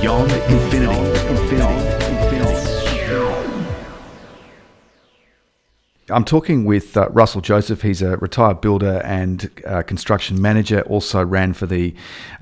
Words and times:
Beyond 0.00 0.32
Infinity. 0.32 1.20
I'm 6.10 6.24
talking 6.24 6.64
with 6.64 6.96
uh, 6.96 7.08
Russell 7.10 7.40
Joseph. 7.40 7.82
He's 7.82 8.02
a 8.02 8.16
retired 8.16 8.60
builder 8.60 9.00
and 9.04 9.50
uh, 9.66 9.82
construction 9.82 10.40
manager. 10.40 10.80
Also 10.82 11.24
ran 11.24 11.52
for 11.52 11.66
the 11.66 11.94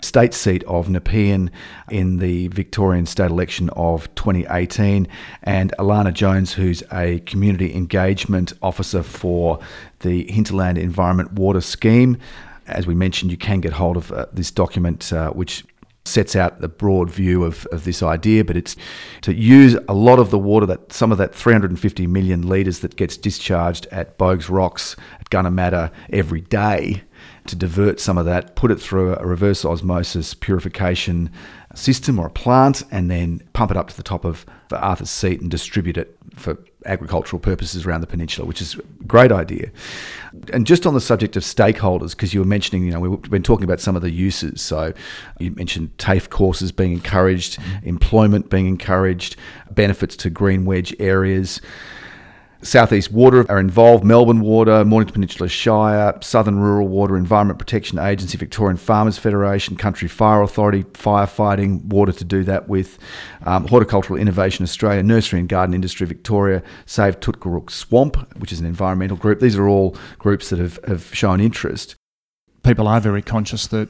state 0.03 0.35
seat 0.35 0.65
of 0.65 0.89
Nepean 0.89 1.51
in 1.91 2.19
the 2.19 2.49
Victorian 2.49 3.07
state 3.07 3.31
election 3.31 3.69
of 3.71 4.13
2018. 4.15 5.07
And 5.43 5.75
Alana 5.79 6.15
Jones, 6.15 6.55
who's 6.55 6.83
a 6.93 7.21
community 7.21 7.75
engagement 7.75 8.53
officer 8.63 9.03
for 9.03 9.59
the 10.01 10.31
Hinterland 10.31 10.79
Environment 10.79 11.33
Water 11.33 11.61
Scheme. 11.61 12.19
As 12.67 12.87
we 12.87 12.95
mentioned, 12.95 13.31
you 13.31 13.39
can 13.39 13.61
get 13.61 13.73
hold 13.73 13.97
of 13.97 14.13
uh, 14.13 14.27
this 14.33 14.51
document, 14.51 15.13
uh, 15.13 15.31
which 15.31 15.65
sets 16.09 16.35
out 16.35 16.61
the 16.61 16.69
broad 16.69 17.11
view 17.11 17.45
of, 17.45 17.67
of 17.67 17.85
this 17.85 18.03
idea, 18.03 18.45
but 18.45 18.57
it's 18.57 18.77
to 19.23 19.35
use 19.35 19.77
a 19.89 19.95
lot 19.95 20.19
of 20.19 20.31
the 20.31 20.39
water 20.39 20.67
that 20.67 20.93
some 20.93 21.13
of 21.13 21.19
that 21.19 21.35
350 21.35 22.07
million 22.07 22.43
litres 22.43 22.81
that 22.81 22.97
gets 22.97 23.17
discharged 23.17 23.87
at 23.91 24.19
Boag's 24.19 24.49
Rocks 24.49 24.97
at 25.21 25.31
Gunnamatta 25.31 25.93
every 26.11 26.41
day 26.41 27.03
to 27.47 27.57
divert 27.57 27.99
some 27.99 28.19
of 28.19 28.27
that, 28.27 28.55
put 28.57 28.71
it 28.71 28.81
through 28.81 29.17
a 29.17 29.27
reverse 29.27 29.65
osmosis 29.65 30.35
purification 30.35 31.31
system 31.75 32.19
or 32.19 32.27
a 32.27 32.31
plant, 32.31 32.83
and 32.91 33.11
then 33.11 33.43
pump 33.53 33.71
it 33.71 33.77
up 33.77 33.89
to 33.89 33.97
the 33.97 34.03
top 34.03 34.25
of 34.25 34.47
the 34.69 34.79
Arthur's 34.81 35.11
Seat 35.11 35.41
and 35.41 35.51
distribute 35.51 35.97
it 35.97 36.17
for 36.37 36.59
agricultural 36.87 37.41
purposes 37.41 37.87
around 37.87 38.01
the 38.01 38.07
peninsula, 38.07 38.47
which 38.47 38.63
is 38.63 38.77
a 38.77 39.05
great 39.05 39.33
idea. 39.33 39.71
And 40.53 40.67
just 40.67 40.87
on 40.87 40.95
the 40.95 41.01
subject 41.01 41.37
of 41.37 41.43
stakeholders, 41.43 42.11
because 42.11 42.33
you 42.33 42.41
were 42.41 42.47
mentioning, 42.47 42.85
you 42.85 42.93
know, 42.93 43.01
we've 43.01 43.31
been 43.31 43.43
talking 43.43 43.65
about 43.65 43.81
some 43.81 43.97
of 43.97 44.03
the 44.03 44.11
uses. 44.11 44.63
So 44.63 44.93
you 45.39 45.51
mentioned 45.53 45.97
TAFE 45.99 46.31
courses 46.31 46.73
being 46.73 46.93
encouraged, 46.93 47.59
mm-hmm. 47.59 47.89
employment 47.89 48.51
being 48.51 48.67
encouraged, 48.67 49.37
benefits 49.71 50.17
to 50.17 50.31
green 50.31 50.65
wedge 50.65 50.95
areas. 50.99 51.61
Southeast 52.63 53.13
Water 53.13 53.47
are 53.49 53.61
involved, 53.61 54.05
Melbourne 54.05 54.41
Water, 54.41 54.85
Mornington 54.85 55.15
Peninsula 55.15 55.49
Shire, 55.49 56.19
Southern 56.21 56.59
Rural 56.59 56.89
Water, 56.89 57.17
Environment 57.17 57.59
Protection 57.59 57.99
Agency, 57.99 58.37
Victorian 58.37 58.77
Farmers 58.77 59.17
Federation, 59.17 59.77
Country 59.77 60.09
Fire 60.09 60.43
Authority, 60.43 60.83
firefighting, 60.83 61.85
water 61.85 62.13
to 62.13 62.25
do 62.25 62.43
that 62.45 62.69
with, 62.69 62.99
um, 63.47 63.69
Horticultural 63.69 64.19
Innovation 64.19 64.65
Australia, 64.65 65.03
Nursery 65.03 65.39
and 65.39 65.49
Garden 65.49 65.73
Industry 65.73 66.07
Victoria, 66.07 66.63
Save 66.85 67.21
Tootgarook 67.21 67.71
Swamp, 67.71 68.17
which 68.39 68.53
is 68.53 68.59
an 68.59 68.67
environmental 68.67 69.17
group. 69.17 69.39
These 69.39 69.57
are 69.57 69.69
all 69.69 69.97
groups 70.19 70.51
that 70.51 70.59
have, 70.59 70.81
have 70.89 71.15
shown 71.15 71.41
interest. 71.41 71.95
People 72.65 72.89
are 72.89 73.01
very 73.01 73.23
conscious 73.23 73.69
that 73.69 73.89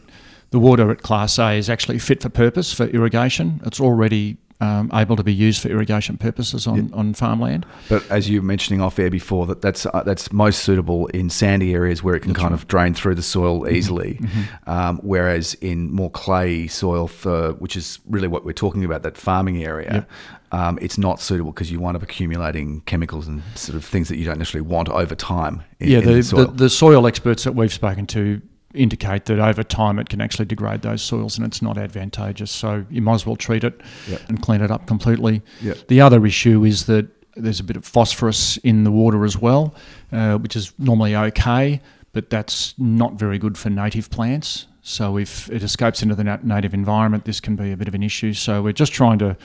the 0.51 0.59
water 0.59 0.91
at 0.91 1.03
Class 1.03 1.39
A 1.39 1.53
is 1.53 1.71
actually 1.71 1.99
fit 1.99 2.23
for 2.23 2.29
purpose 2.29 2.73
for 2.73 2.85
irrigation. 2.87 3.61
It's 3.65 3.81
already 3.81 4.37
um, 4.61 4.91
able 4.93 5.17
to 5.17 5.23
be 5.23 5.33
used 5.33 5.63
for 5.63 5.69
irrigation 5.69 6.17
purposes 6.17 6.67
on, 6.67 6.93
on 6.93 7.15
farmland. 7.15 7.65
But 7.89 8.09
as 8.11 8.29
you 8.29 8.41
were 8.41 8.47
mentioning 8.47 8.81
off 8.81 8.99
air 8.99 9.11
before, 9.11 9.47
that 9.47 9.63
that's 9.63 9.87
uh, 9.87 10.03
that's 10.05 10.33
most 10.33 10.65
suitable 10.65 11.07
in 11.09 11.31
sandy 11.31 11.75
areas 11.75 12.03
where 12.03 12.17
it 12.17 12.21
can 12.21 12.33
that's 12.33 12.41
kind 12.41 12.53
right. 12.53 12.61
of 12.61 12.67
drain 12.67 12.95
through 12.95 13.15
the 13.15 13.23
soil 13.23 13.61
mm-hmm. 13.61 13.75
easily, 13.75 14.15
mm-hmm. 14.15 14.71
um, 14.71 14.99
whereas 15.03 15.55
in 15.55 15.93
more 15.93 16.11
clay 16.11 16.67
soil, 16.67 17.07
for 17.07 17.53
which 17.55 17.77
is 17.77 18.01
really 18.09 18.29
what 18.29 18.45
we're 18.45 18.53
talking 18.53 18.85
about, 18.85 19.03
that 19.03 19.17
farming 19.17 19.65
area. 19.65 19.93
Yep. 19.93 20.11
Um, 20.51 20.79
it's 20.81 20.97
not 20.97 21.21
suitable 21.21 21.53
because 21.53 21.71
you 21.71 21.79
wind 21.79 21.95
up 21.95 22.03
accumulating 22.03 22.81
chemicals 22.83 23.29
and 23.29 23.43
sort 23.55 23.77
of 23.77 23.85
things 23.85 24.09
that 24.09 24.17
you 24.17 24.25
don't 24.25 24.39
necessarily 24.39 24.67
want 24.67 24.89
over 24.89 25.15
time. 25.15 25.63
In, 25.79 25.91
yeah, 25.91 26.01
the, 26.01 26.23
the, 26.23 26.47
the 26.47 26.71
soil 26.71 27.07
experts 27.07 27.45
that 27.45 27.55
we've 27.55 27.73
spoken 27.73 28.07
to 28.09 28.41
indicate 28.75 29.25
that 29.27 29.39
over 29.39 29.63
time 29.63 29.99
it 29.99 30.09
can 30.09 30.21
actually 30.21 30.45
degrade 30.45 30.83
those 30.83 31.03
soils 31.03 31.39
and 31.39 31.47
it's 31.47 31.63
not 31.63 31.79
advantageous. 31.79 32.51
So 32.51 32.85
you 32.91 33.01
might 33.01 33.15
as 33.15 33.27
well 33.27 33.37
treat 33.37 33.65
it 33.65 33.81
yep. 34.07 34.21
and 34.29 34.43
clean 34.43 34.61
it 34.61 34.71
up 34.71 34.87
completely. 34.87 35.43
Yep. 35.63 35.89
The 35.89 36.01
other 36.01 36.25
issue 36.27 36.65
is 36.65 36.87
that 36.87 37.09
there's 37.35 37.61
a 37.61 37.65
bit 37.65 37.77
of 37.77 37.85
phosphorus 37.85 38.57
in 38.59 38.85
the 38.85 38.91
water 38.91 39.25
as 39.25 39.39
well, 39.39 39.75
uh, 40.13 40.37
which 40.37 40.57
is 40.57 40.73
normally 40.79 41.15
okay, 41.15 41.81
but 42.13 42.31
that's 42.31 42.75
not 42.79 43.15
very 43.15 43.39
good 43.39 43.57
for 43.57 43.71
native 43.71 44.11
plants. 44.11 44.67
So 44.83 45.19
if 45.19 45.51
it 45.51 45.63
escapes 45.63 46.03
into 46.03 46.15
the 46.15 46.25
native 46.43 46.75
environment, 46.75 47.25
this 47.25 47.41
can 47.41 47.57
be 47.57 47.73
a 47.73 47.77
bit 47.77 47.89
of 47.89 47.95
an 47.95 48.03
issue. 48.03 48.33
So 48.33 48.63
we're 48.63 48.73
just 48.73 48.93
trying 48.93 49.19
to 49.19 49.37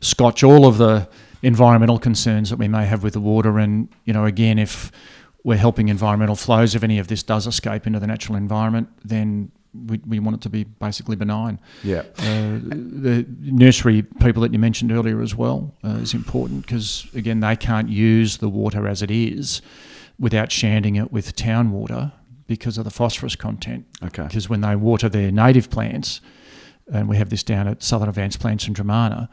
scotch 0.00 0.42
all 0.42 0.66
of 0.66 0.78
the 0.78 1.08
environmental 1.42 1.98
concerns 1.98 2.50
that 2.50 2.56
we 2.56 2.68
may 2.68 2.86
have 2.86 3.02
with 3.02 3.12
the 3.12 3.20
water. 3.20 3.58
And 3.58 3.88
you 4.04 4.12
know, 4.12 4.24
again, 4.24 4.58
if 4.58 4.90
we're 5.46 5.56
helping 5.56 5.88
environmental 5.88 6.34
flows. 6.34 6.74
If 6.74 6.82
any 6.82 6.98
of 6.98 7.06
this 7.06 7.22
does 7.22 7.46
escape 7.46 7.86
into 7.86 8.00
the 8.00 8.06
natural 8.08 8.36
environment, 8.36 8.88
then 9.04 9.52
we, 9.72 10.00
we 10.04 10.18
want 10.18 10.38
it 10.38 10.40
to 10.40 10.50
be 10.50 10.64
basically 10.64 11.14
benign. 11.14 11.60
Yeah. 11.84 12.00
Uh, 12.18 12.58
the 12.58 13.24
nursery 13.40 14.02
people 14.02 14.42
that 14.42 14.52
you 14.52 14.58
mentioned 14.58 14.90
earlier 14.90 15.22
as 15.22 15.36
well 15.36 15.72
uh, 15.84 16.00
is 16.00 16.14
important 16.14 16.62
because, 16.62 17.06
again, 17.14 17.38
they 17.38 17.54
can't 17.54 17.88
use 17.88 18.38
the 18.38 18.48
water 18.48 18.88
as 18.88 19.02
it 19.02 19.10
is 19.12 19.62
without 20.18 20.50
shanding 20.50 20.96
it 20.96 21.12
with 21.12 21.36
town 21.36 21.70
water 21.70 22.10
because 22.48 22.76
of 22.76 22.82
the 22.82 22.90
phosphorus 22.90 23.36
content. 23.36 23.86
Okay. 24.02 24.24
Because 24.24 24.48
when 24.48 24.62
they 24.62 24.74
water 24.74 25.08
their 25.08 25.30
native 25.30 25.70
plants, 25.70 26.20
and 26.92 27.08
we 27.08 27.18
have 27.18 27.30
this 27.30 27.44
down 27.44 27.68
at 27.68 27.84
Southern 27.84 28.08
Advanced 28.08 28.40
Plants 28.40 28.66
in 28.66 28.74
Dromana, 28.74 29.28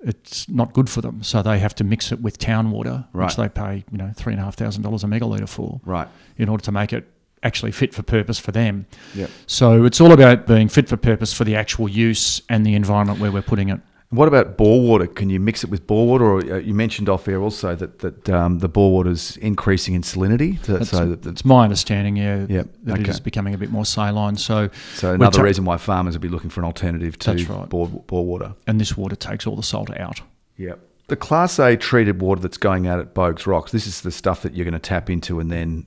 it's 0.00 0.48
not 0.48 0.72
good 0.72 0.88
for 0.88 1.00
them. 1.00 1.22
So 1.22 1.42
they 1.42 1.58
have 1.58 1.74
to 1.76 1.84
mix 1.84 2.12
it 2.12 2.20
with 2.20 2.38
town 2.38 2.70
water, 2.70 3.06
right. 3.12 3.26
which 3.26 3.36
they 3.36 3.48
pay, 3.48 3.84
you 3.90 3.98
know, 3.98 4.12
three 4.14 4.32
and 4.32 4.40
a 4.40 4.44
half 4.44 4.56
thousand 4.56 4.82
dollars 4.82 5.04
a 5.04 5.06
megalitre 5.06 5.48
for. 5.48 5.80
Right. 5.84 6.08
In 6.36 6.48
order 6.48 6.62
to 6.64 6.72
make 6.72 6.92
it 6.92 7.06
actually 7.42 7.72
fit 7.72 7.94
for 7.94 8.02
purpose 8.02 8.38
for 8.38 8.52
them. 8.52 8.86
Yep. 9.14 9.30
So 9.46 9.84
it's 9.84 10.00
all 10.00 10.12
about 10.12 10.46
being 10.46 10.68
fit 10.68 10.88
for 10.88 10.96
purpose 10.96 11.32
for 11.32 11.44
the 11.44 11.54
actual 11.54 11.88
use 11.88 12.42
and 12.48 12.66
the 12.66 12.74
environment 12.74 13.20
where 13.20 13.30
we're 13.30 13.42
putting 13.42 13.68
it. 13.68 13.80
What 14.10 14.28
about 14.28 14.56
bore 14.56 14.80
water? 14.80 15.06
Can 15.06 15.30
you 15.30 15.40
mix 15.40 15.64
it 15.64 15.70
with 15.70 15.86
bore 15.86 16.06
water? 16.06 16.24
Or 16.24 16.38
uh, 16.38 16.58
you 16.58 16.74
mentioned 16.74 17.08
off 17.08 17.26
air 17.26 17.40
also 17.40 17.74
that 17.74 17.98
that 18.00 18.28
um, 18.30 18.60
the 18.60 18.68
bore 18.68 18.92
water 18.92 19.10
is 19.10 19.36
increasing 19.38 19.94
in 19.94 20.02
salinity. 20.02 20.62
To, 20.62 20.78
that's, 20.78 20.90
so 20.90 21.14
that, 21.14 21.44
my 21.44 21.64
understanding. 21.64 22.16
Yeah, 22.16 22.46
yep. 22.48 22.68
that 22.84 23.00
okay. 23.00 23.02
it 23.02 23.08
is 23.08 23.20
becoming 23.20 23.54
a 23.54 23.58
bit 23.58 23.70
more 23.70 23.84
saline. 23.84 24.36
So, 24.36 24.70
so 24.94 25.14
another 25.14 25.42
reason 25.42 25.64
why 25.64 25.76
farmers 25.76 26.14
would 26.14 26.22
be 26.22 26.28
looking 26.28 26.50
for 26.50 26.60
an 26.60 26.66
alternative 26.66 27.18
to 27.20 27.32
right. 27.32 27.68
bore, 27.68 27.88
bore 27.88 28.24
water. 28.24 28.54
And 28.66 28.80
this 28.80 28.96
water 28.96 29.16
takes 29.16 29.46
all 29.46 29.56
the 29.56 29.62
salt 29.62 29.90
out. 29.98 30.20
Yep. 30.56 30.80
The 31.08 31.16
Class 31.16 31.58
A 31.58 31.76
treated 31.76 32.20
water 32.20 32.40
that's 32.40 32.56
going 32.56 32.86
out 32.86 32.98
at 32.98 33.14
Boag's 33.14 33.46
Rocks, 33.46 33.70
this 33.70 33.86
is 33.86 34.00
the 34.00 34.10
stuff 34.10 34.42
that 34.42 34.54
you're 34.54 34.64
going 34.64 34.74
to 34.74 34.80
tap 34.80 35.08
into 35.08 35.38
and 35.38 35.52
then 35.52 35.86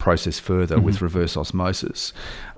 process 0.00 0.40
further 0.40 0.76
mm-hmm. 0.76 0.84
with 0.86 1.00
reverse 1.00 1.36
osmosis 1.36 2.12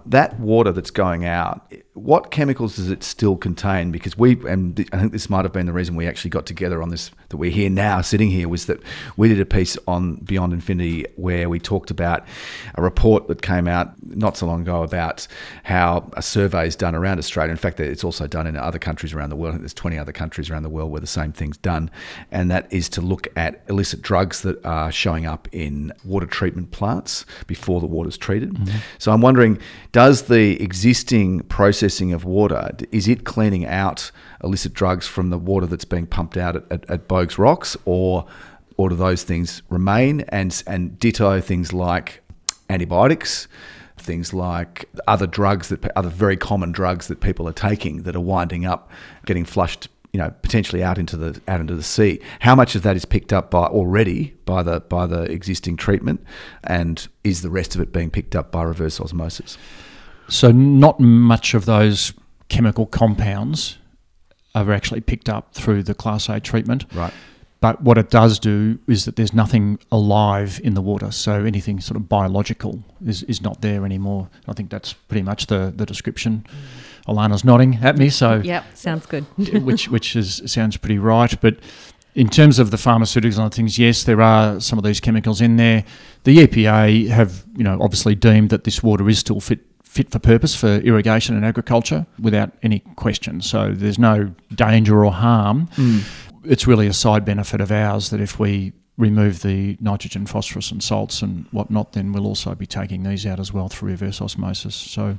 that 0.06 0.38
water 0.41 0.72
that's 0.72 0.91
going 0.91 1.25
out, 1.25 1.72
what 1.94 2.30
chemicals 2.30 2.76
does 2.76 2.91
it 2.91 3.03
still 3.03 3.36
contain? 3.36 3.92
Because 3.92 4.16
we, 4.16 4.32
and 4.48 4.88
I 4.92 4.98
think 4.98 5.12
this 5.12 5.30
might 5.30 5.44
have 5.44 5.53
been 5.53 5.66
the 5.66 5.72
reason 5.72 5.94
we 5.94 6.06
actually 6.06 6.30
got 6.30 6.47
together 6.47 6.82
on 6.82 6.88
this, 6.88 7.10
that 7.28 7.36
we're 7.36 7.50
here 7.50 7.70
now, 7.70 8.00
sitting 8.00 8.30
here, 8.30 8.48
was 8.48 8.66
that 8.66 8.80
we 9.16 9.28
did 9.28 9.41
a 9.41 9.47
piece 9.47 9.76
on 9.86 10.16
Beyond 10.16 10.53
Infinity 10.53 11.06
where 11.16 11.48
we 11.48 11.60
talked 11.60 11.91
about 11.91 12.26
a 12.75 12.82
report 12.82 13.28
that 13.28 13.42
came 13.42 13.69
out 13.69 13.92
not 14.03 14.36
so 14.36 14.47
long 14.47 14.62
ago 14.62 14.82
about 14.82 15.26
how 15.64 16.10
a 16.14 16.22
survey 16.22 16.66
is 16.66 16.76
done 16.76 16.94
around 16.94 17.19
Australia. 17.19 17.53
In 17.53 17.59
fact, 17.59 17.78
it's 17.78 18.04
also 18.04 18.26
done 18.26 18.47
in 18.47 18.56
other 18.56 18.78
countries 18.78 19.12
around 19.12 19.30
the 19.30 19.36
world. 19.36 19.50
I 19.50 19.53
think 19.54 19.62
there's 19.62 19.74
20 19.74 19.98
other 19.98 20.12
countries 20.12 20.50
around 20.50 20.62
the 20.62 20.70
world 20.70 20.91
where 20.91 21.00
the 21.00 21.06
same 21.06 21.32
thing's 21.32 21.59
done. 21.59 21.91
And 22.30 22.50
that 22.50 22.72
is 22.72 22.88
to 22.91 23.00
look 23.00 23.28
at 23.36 23.62
illicit 23.69 24.03
drugs 24.03 24.42
that 24.42 24.64
are 24.64 24.91
showing 24.91 25.26
up 25.26 25.48
in 25.53 25.92
water 26.04 26.26
treatment 26.26 26.70
plants 26.70 27.24
before 27.47 27.81
the 27.81 27.87
water's 27.87 28.16
treated. 28.16 28.54
Mm-hmm. 28.54 28.78
So 28.98 29.12
I'm 29.12 29.20
wondering, 29.20 29.59
does 29.93 30.22
the 30.22 30.60
existing 30.62 31.41
processing 31.41 32.12
of 32.12 32.25
water 32.25 32.70
is 32.91 33.09
it 33.09 33.25
cleaning 33.25 33.66
out 33.66 34.10
illicit 34.43 34.75
drugs 34.75 35.06
from 35.06 35.31
the 35.31 35.38
water 35.38 35.66
that's 35.66 35.84
being 35.84 36.06
pumped 36.06 36.37
out 36.37 36.56
at, 36.56 36.65
at, 36.71 36.91
at 36.91 37.09
Boag's 37.09 37.38
Rocks, 37.38 37.76
or 37.84 38.26
or 38.76 38.88
do 38.88 38.97
those 38.97 39.22
things 39.22 39.62
remain? 39.69 40.22
And 40.28 40.62
and 40.66 40.98
ditto 40.98 41.41
things 41.41 41.72
like 41.72 42.22
antibiotics, 42.68 43.48
things 43.97 44.33
like 44.33 44.89
other 45.06 45.27
drugs 45.27 45.68
that 45.68 45.84
other 45.97 46.09
very 46.09 46.36
common 46.36 46.72
drugs 46.72 47.09
that 47.09 47.21
people 47.21 47.48
are 47.48 47.53
taking 47.53 48.03
that 48.03 48.16
are 48.16 48.21
winding 48.21 48.65
up 48.65 48.91
getting 49.27 49.45
flushed 49.45 49.89
you 50.12 50.18
know 50.18 50.32
potentially 50.42 50.82
out 50.82 50.98
into 50.98 51.16
the 51.16 51.41
out 51.48 51.60
into 51.60 51.74
the 51.74 51.82
sea. 51.82 52.20
How 52.41 52.54
much 52.54 52.74
of 52.74 52.82
that 52.82 52.97
is 52.97 53.04
picked 53.04 53.32
up 53.32 53.50
by 53.50 53.64
already 53.64 54.34
by 54.44 54.62
the 54.62 54.80
by 54.80 55.06
the 55.06 55.22
existing 55.22 55.76
treatment, 55.76 56.24
and 56.64 57.06
is 57.24 57.42
the 57.42 57.50
rest 57.50 57.74
of 57.74 57.80
it 57.80 57.92
being 57.92 58.10
picked 58.10 58.36
up 58.36 58.53
by 58.53 58.62
reverse 58.62 59.00
osmosis? 59.00 59.56
So 60.28 60.50
not 60.50 61.00
much 61.00 61.54
of 61.54 61.64
those 61.64 62.12
chemical 62.48 62.86
compounds 62.86 63.78
are 64.54 64.70
actually 64.72 65.00
picked 65.00 65.28
up 65.28 65.54
through 65.54 65.82
the 65.82 65.94
class 65.94 66.28
A 66.28 66.41
treatment. 66.41 66.84
Right. 66.94 67.12
But 67.60 67.80
what 67.80 67.97
it 67.97 68.10
does 68.10 68.41
do 68.41 68.80
is 68.88 69.04
that 69.04 69.15
there's 69.15 69.32
nothing 69.32 69.78
alive 69.92 70.60
in 70.65 70.74
the 70.74 70.82
water. 70.82 71.12
So 71.12 71.44
anything 71.44 71.78
sort 71.80 71.97
of 71.97 72.08
biological 72.08 72.82
is, 73.06 73.22
is 73.22 73.41
not 73.41 73.62
there 73.62 73.84
anymore. 73.84 74.28
I 74.48 74.53
think 74.53 74.68
that's 74.68 74.92
pretty 74.92 75.22
much 75.22 75.47
the, 75.47 75.72
the 75.74 75.86
description. 75.86 76.44
Alana's 77.09 77.45
nodding 77.45 77.77
at 77.83 77.97
me, 77.97 78.09
so 78.09 78.41
yeah, 78.45 78.65
sounds 78.75 79.07
good. 79.07 79.25
which 79.65 79.89
which 79.89 80.16
is 80.16 80.43
sounds 80.47 80.77
pretty 80.77 80.99
right. 80.99 81.34
But 81.41 81.57
in 82.15 82.28
terms 82.28 82.59
of 82.59 82.71
the 82.71 82.77
pharmaceuticals 82.77 83.39
and 83.39 83.53
things, 83.53 83.78
yes, 83.78 84.04
there 84.04 84.21
are 84.21 84.60
some 84.60 84.78
of 84.78 84.84
these 84.84 85.01
chemicals 85.01 85.41
in 85.41 85.57
there. 85.57 85.84
The 86.25 86.39
EPA 86.39 87.09
have, 87.09 87.45
you 87.57 87.65
know, 87.65 87.78
obviously 87.81 88.15
deemed 88.15 88.51
that 88.51 88.65
this 88.65 88.83
water 88.83 89.09
is 89.09 89.19
still 89.19 89.41
fit 89.41 89.60
fit 89.83 90.10
for 90.10 90.19
purpose 90.19 90.54
for 90.54 90.77
irrigation 90.78 91.37
and 91.37 91.45
agriculture 91.45 92.07
without 92.19 92.51
any 92.63 92.78
question. 92.97 93.43
So 93.43 93.72
there's 93.72 93.99
no 93.99 94.34
danger 94.54 95.04
or 95.04 95.13
harm. 95.13 95.69
Mm. 95.77 96.03
It's 96.45 96.66
really 96.66 96.87
a 96.87 96.95
side 96.95 97.27
benefit 97.27 97.60
of 97.60 97.71
ours 97.71 98.09
that 98.09 98.19
if 98.19 98.39
we 98.39 98.72
remove 98.97 99.43
the 99.43 99.77
nitrogen, 99.81 100.25
phosphorus, 100.25 100.71
and 100.71 100.83
salts 100.83 101.21
and 101.21 101.47
whatnot, 101.51 101.93
then 101.93 102.13
we'll 102.13 102.27
also 102.27 102.54
be 102.54 102.66
taking 102.66 103.03
these 103.03 103.27
out 103.27 103.39
as 103.39 103.53
well 103.53 103.69
through 103.69 103.91
reverse 103.91 104.22
osmosis. 104.22 104.75
So 104.75 105.19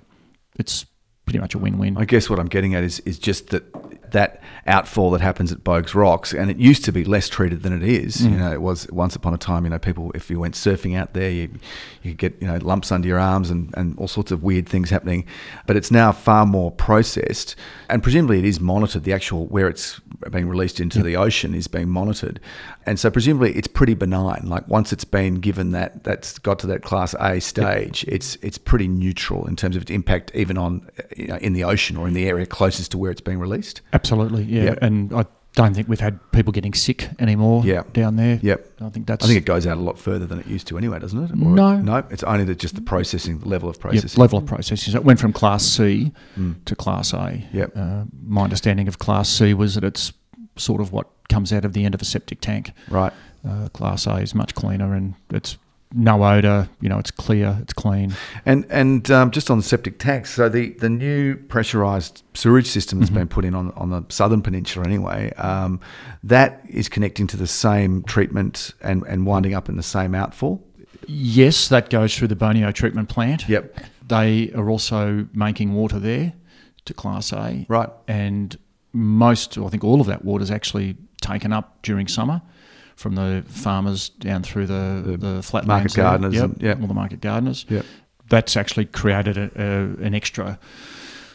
it's 0.56 0.88
pretty 1.25 1.40
much 1.40 1.56
a 1.56 1.58
win-win. 1.58 1.98
I 1.98 2.06
guess 2.06 2.30
what 2.30 2.40
I'm 2.40 2.48
getting 2.48 2.75
at 2.75 2.84
is 2.84 3.00
is 3.02 3.18
just 3.18 3.50
that 3.50 3.64
that 4.12 4.42
outfall 4.68 5.12
that 5.12 5.22
happens 5.22 5.52
at 5.52 5.64
Boag's 5.64 5.94
Rocks, 5.96 6.34
and 6.34 6.50
it 6.50 6.58
used 6.58 6.86
to 6.86 6.92
be 6.92 7.04
less 7.04 7.28
treated 7.28 7.64
than 7.64 7.74
it 7.74 7.84
is. 7.84 8.18
Mm. 8.18 8.31
You 8.31 8.38
know, 8.38 8.52
it 8.54 8.62
was 8.62 8.90
once 8.92 9.16
upon 9.16 9.34
a 9.34 9.38
time. 9.38 9.64
You 9.66 9.72
know, 9.72 9.80
people 9.80 10.12
if 10.16 10.30
you 10.30 10.40
went 10.40 10.56
surfing 10.56 10.98
out 10.98 11.14
there, 11.14 11.30
you 11.30 11.50
you 12.02 12.14
get 12.14 12.40
you 12.42 12.48
know 12.48 12.58
lumps 12.58 12.92
under 12.92 13.08
your 13.08 13.20
arms 13.20 13.50
and, 13.50 13.74
and 13.75 13.98
all 13.98 14.08
sorts 14.08 14.31
of 14.31 14.44
weird 14.44 14.68
things 14.68 14.90
happening. 14.90 15.25
But 15.66 15.75
it's 15.75 15.92
now 15.92 16.12
far 16.12 16.46
more 16.46 16.72
processed, 16.72 17.56
and 17.90 18.02
presumably 18.02 18.40
it 18.40 18.46
is 18.46 18.60
monitored. 18.60 19.04
The 19.04 19.14
actual 19.14 19.48
where 19.48 19.68
it's 19.68 20.00
being 20.31 20.48
released 20.48 20.80
into 20.80 21.00
yep. 21.00 21.06
the 21.06 21.16
ocean 21.16 21.54
is 21.54 21.68
being 21.68 21.90
monitored, 21.90 22.40
and 22.86 23.00
so 23.00 23.10
presumably 23.10 23.54
it's 23.54 23.68
pretty 23.68 23.94
benign. 23.94 24.44
Like 24.46 24.68
once 24.68 24.94
it's 24.94 25.06
been 25.06 25.36
given 25.36 25.72
that 25.72 26.04
that's 26.04 26.38
got 26.40 26.60
to 26.60 26.68
that 26.68 26.84
class 26.84 27.16
A 27.20 27.40
stage, 27.40 28.04
yep. 28.06 28.16
it's 28.16 28.36
it's 28.42 28.58
pretty 28.58 28.88
neutral 28.88 29.46
in 29.48 29.56
terms 29.56 29.75
of 29.75 29.81
its 29.81 29.92
impact, 29.92 30.31
even 30.34 30.58
on 30.58 30.90
you 31.16 31.28
know, 31.28 31.38
in 31.38 31.54
the 31.54 31.64
ocean 31.64 31.98
or 31.98 32.08
in 32.08 32.14
the 32.14 32.28
area 32.28 32.46
closest 32.46 32.92
to 32.92 32.98
where 32.98 33.12
it's 33.12 33.22
being 33.22 33.40
released. 33.40 33.81
Absolutely, 33.94 34.44
yeah. 34.44 34.64
Yep. 34.64 34.80
And 34.81 35.14
I 35.14 35.25
don't 35.56 35.74
think 35.74 35.88
we've 35.88 36.00
had 36.00 36.20
people 36.32 36.52
getting 36.52 36.74
sick 36.74 37.10
anymore 37.20 37.64
yep. 37.66 37.94
down 37.94 38.16
there. 38.16 38.40
Yep. 38.42 38.66
I 38.82 38.90
think 38.90 39.08
that's. 39.08 39.24
I 39.24 39.28
think 39.28 39.40
it 39.40 39.46
goes 39.46 39.68
out 39.68 39.78
a 39.78 39.82
lot 39.82 40.00
further 40.00 40.26
than 40.26 40.40
it 40.40 40.48
used 40.48 40.68
to 40.68 40.78
anyway, 40.78 41.00
doesn't 41.00 41.24
it? 41.24 41.32
Or 41.32 41.36
no, 41.36 41.78
no. 41.78 42.04
It's 42.10 42.24
only 42.24 42.44
the, 42.44 42.56
just 42.56 42.76
the 42.76 42.82
processing 42.82 43.40
the 43.40 43.48
level 43.48 43.70
of 43.70 43.80
processing. 43.80 44.10
Yep, 44.10 44.18
level 44.18 44.40
of 44.40 44.46
processing. 44.46 44.94
So 44.94 44.98
it 44.98 45.06
went 45.06 45.20
from 45.20 45.34
Class 45.34 45.64
C 45.64 46.12
mm. 46.38 46.56
to 46.66 46.76
Class 46.76 47.14
A. 47.14 47.48
Yep. 47.54 47.72
Uh, 47.76 48.04
my 48.26 48.44
understanding 48.44 48.88
of 48.88 49.00
Class 49.00 49.30
C 49.30 49.54
was 49.54 49.76
that 49.76 49.84
it's 49.84 50.14
sort 50.56 50.82
of 50.82 50.92
what 50.92 51.08
comes 51.30 51.54
out 51.54 51.66
of 51.66 51.74
the 51.74 51.86
end 51.86 51.96
of 51.96 52.02
a 52.02 52.06
septic 52.06 52.42
tank. 52.42 52.72
Right. 52.90 53.14
Uh, 53.48 53.68
class 53.70 54.08
A 54.08 54.18
is 54.18 54.34
much 54.34 54.56
cleaner 54.56 54.94
and 54.94 55.16
it's 55.30 55.58
no 55.94 56.24
odor. 56.24 56.69
You 56.81 56.90
know, 56.90 56.98
it's 56.98 57.12
clear, 57.12 57.57
it's 57.62 57.74
clean. 57.74 58.16
And 58.45 58.66
and 58.69 59.10
um, 59.12 59.31
just 59.31 59.50
on 59.50 59.57
the 59.57 59.63
septic 59.63 60.00
tanks, 60.00 60.34
so 60.34 60.50
the, 60.50 60.72
the 60.72 60.90
new 60.90 61.36
pressurised 61.36 62.24
sewage 62.34 62.68
system 62.68 63.00
that's 63.00 63.10
mm-hmm. 63.10 63.19
been 63.19 63.28
put 63.28 63.45
in 63.45 63.56
on 63.56 63.72
on 63.72 63.90
the 63.90 64.04
southern 64.10 64.42
peninsula 64.42 64.86
anyway, 64.86 65.31
um, 65.34 65.80
that 66.24 66.62
is 66.68 66.90
connecting 66.90 67.28
to 67.28 67.38
the 67.38 67.48
same 67.48 68.04
treatment 68.04 68.74
and 68.81 69.04
and 69.04 69.25
winding 69.25 69.54
up 69.54 69.69
in 69.69 69.78
the 69.78 69.84
same 69.84 70.16
outfall. 70.16 70.63
Yes, 71.07 71.68
that 71.68 71.90
goes 71.90 72.18
through 72.18 72.30
the 72.30 72.36
Boneo 72.36 72.74
treatment 72.74 73.10
plant. 73.10 73.48
Yep. 73.48 73.78
They 74.07 74.51
are 74.54 74.69
also 74.69 75.28
making 75.34 75.74
water 75.74 76.00
there 76.00 76.34
to 76.86 76.94
Class 76.94 77.34
A. 77.34 77.66
Right. 77.68 77.89
And 78.07 78.57
most, 78.94 79.57
I 79.57 79.68
think 79.69 79.84
all 79.84 80.01
of 80.01 80.07
that 80.07 80.24
water 80.24 80.44
is 80.44 80.51
actually 80.51 80.98
taken 81.22 81.54
up 81.54 81.81
during 81.81 82.07
summer 82.07 82.42
from 82.95 83.16
the 83.16 83.44
farmers 83.48 84.10
down 84.10 84.44
through 84.44 84.68
the, 84.68 85.04
the, 85.06 85.18
the 85.18 85.44
flat 85.44 85.66
market 85.66 85.94
gardeners, 85.94 86.34
yep, 86.34 86.44
and, 86.44 86.62
yep. 86.62 86.80
all 86.80 86.88
the 86.88 86.94
market 86.94 87.22
gardeners. 87.22 87.66
Yep. 87.69 87.86
That's 88.30 88.56
actually 88.56 88.86
created 88.86 89.38
a, 89.38 89.51
a, 89.56 90.06
an 90.06 90.16
extra 90.16 90.60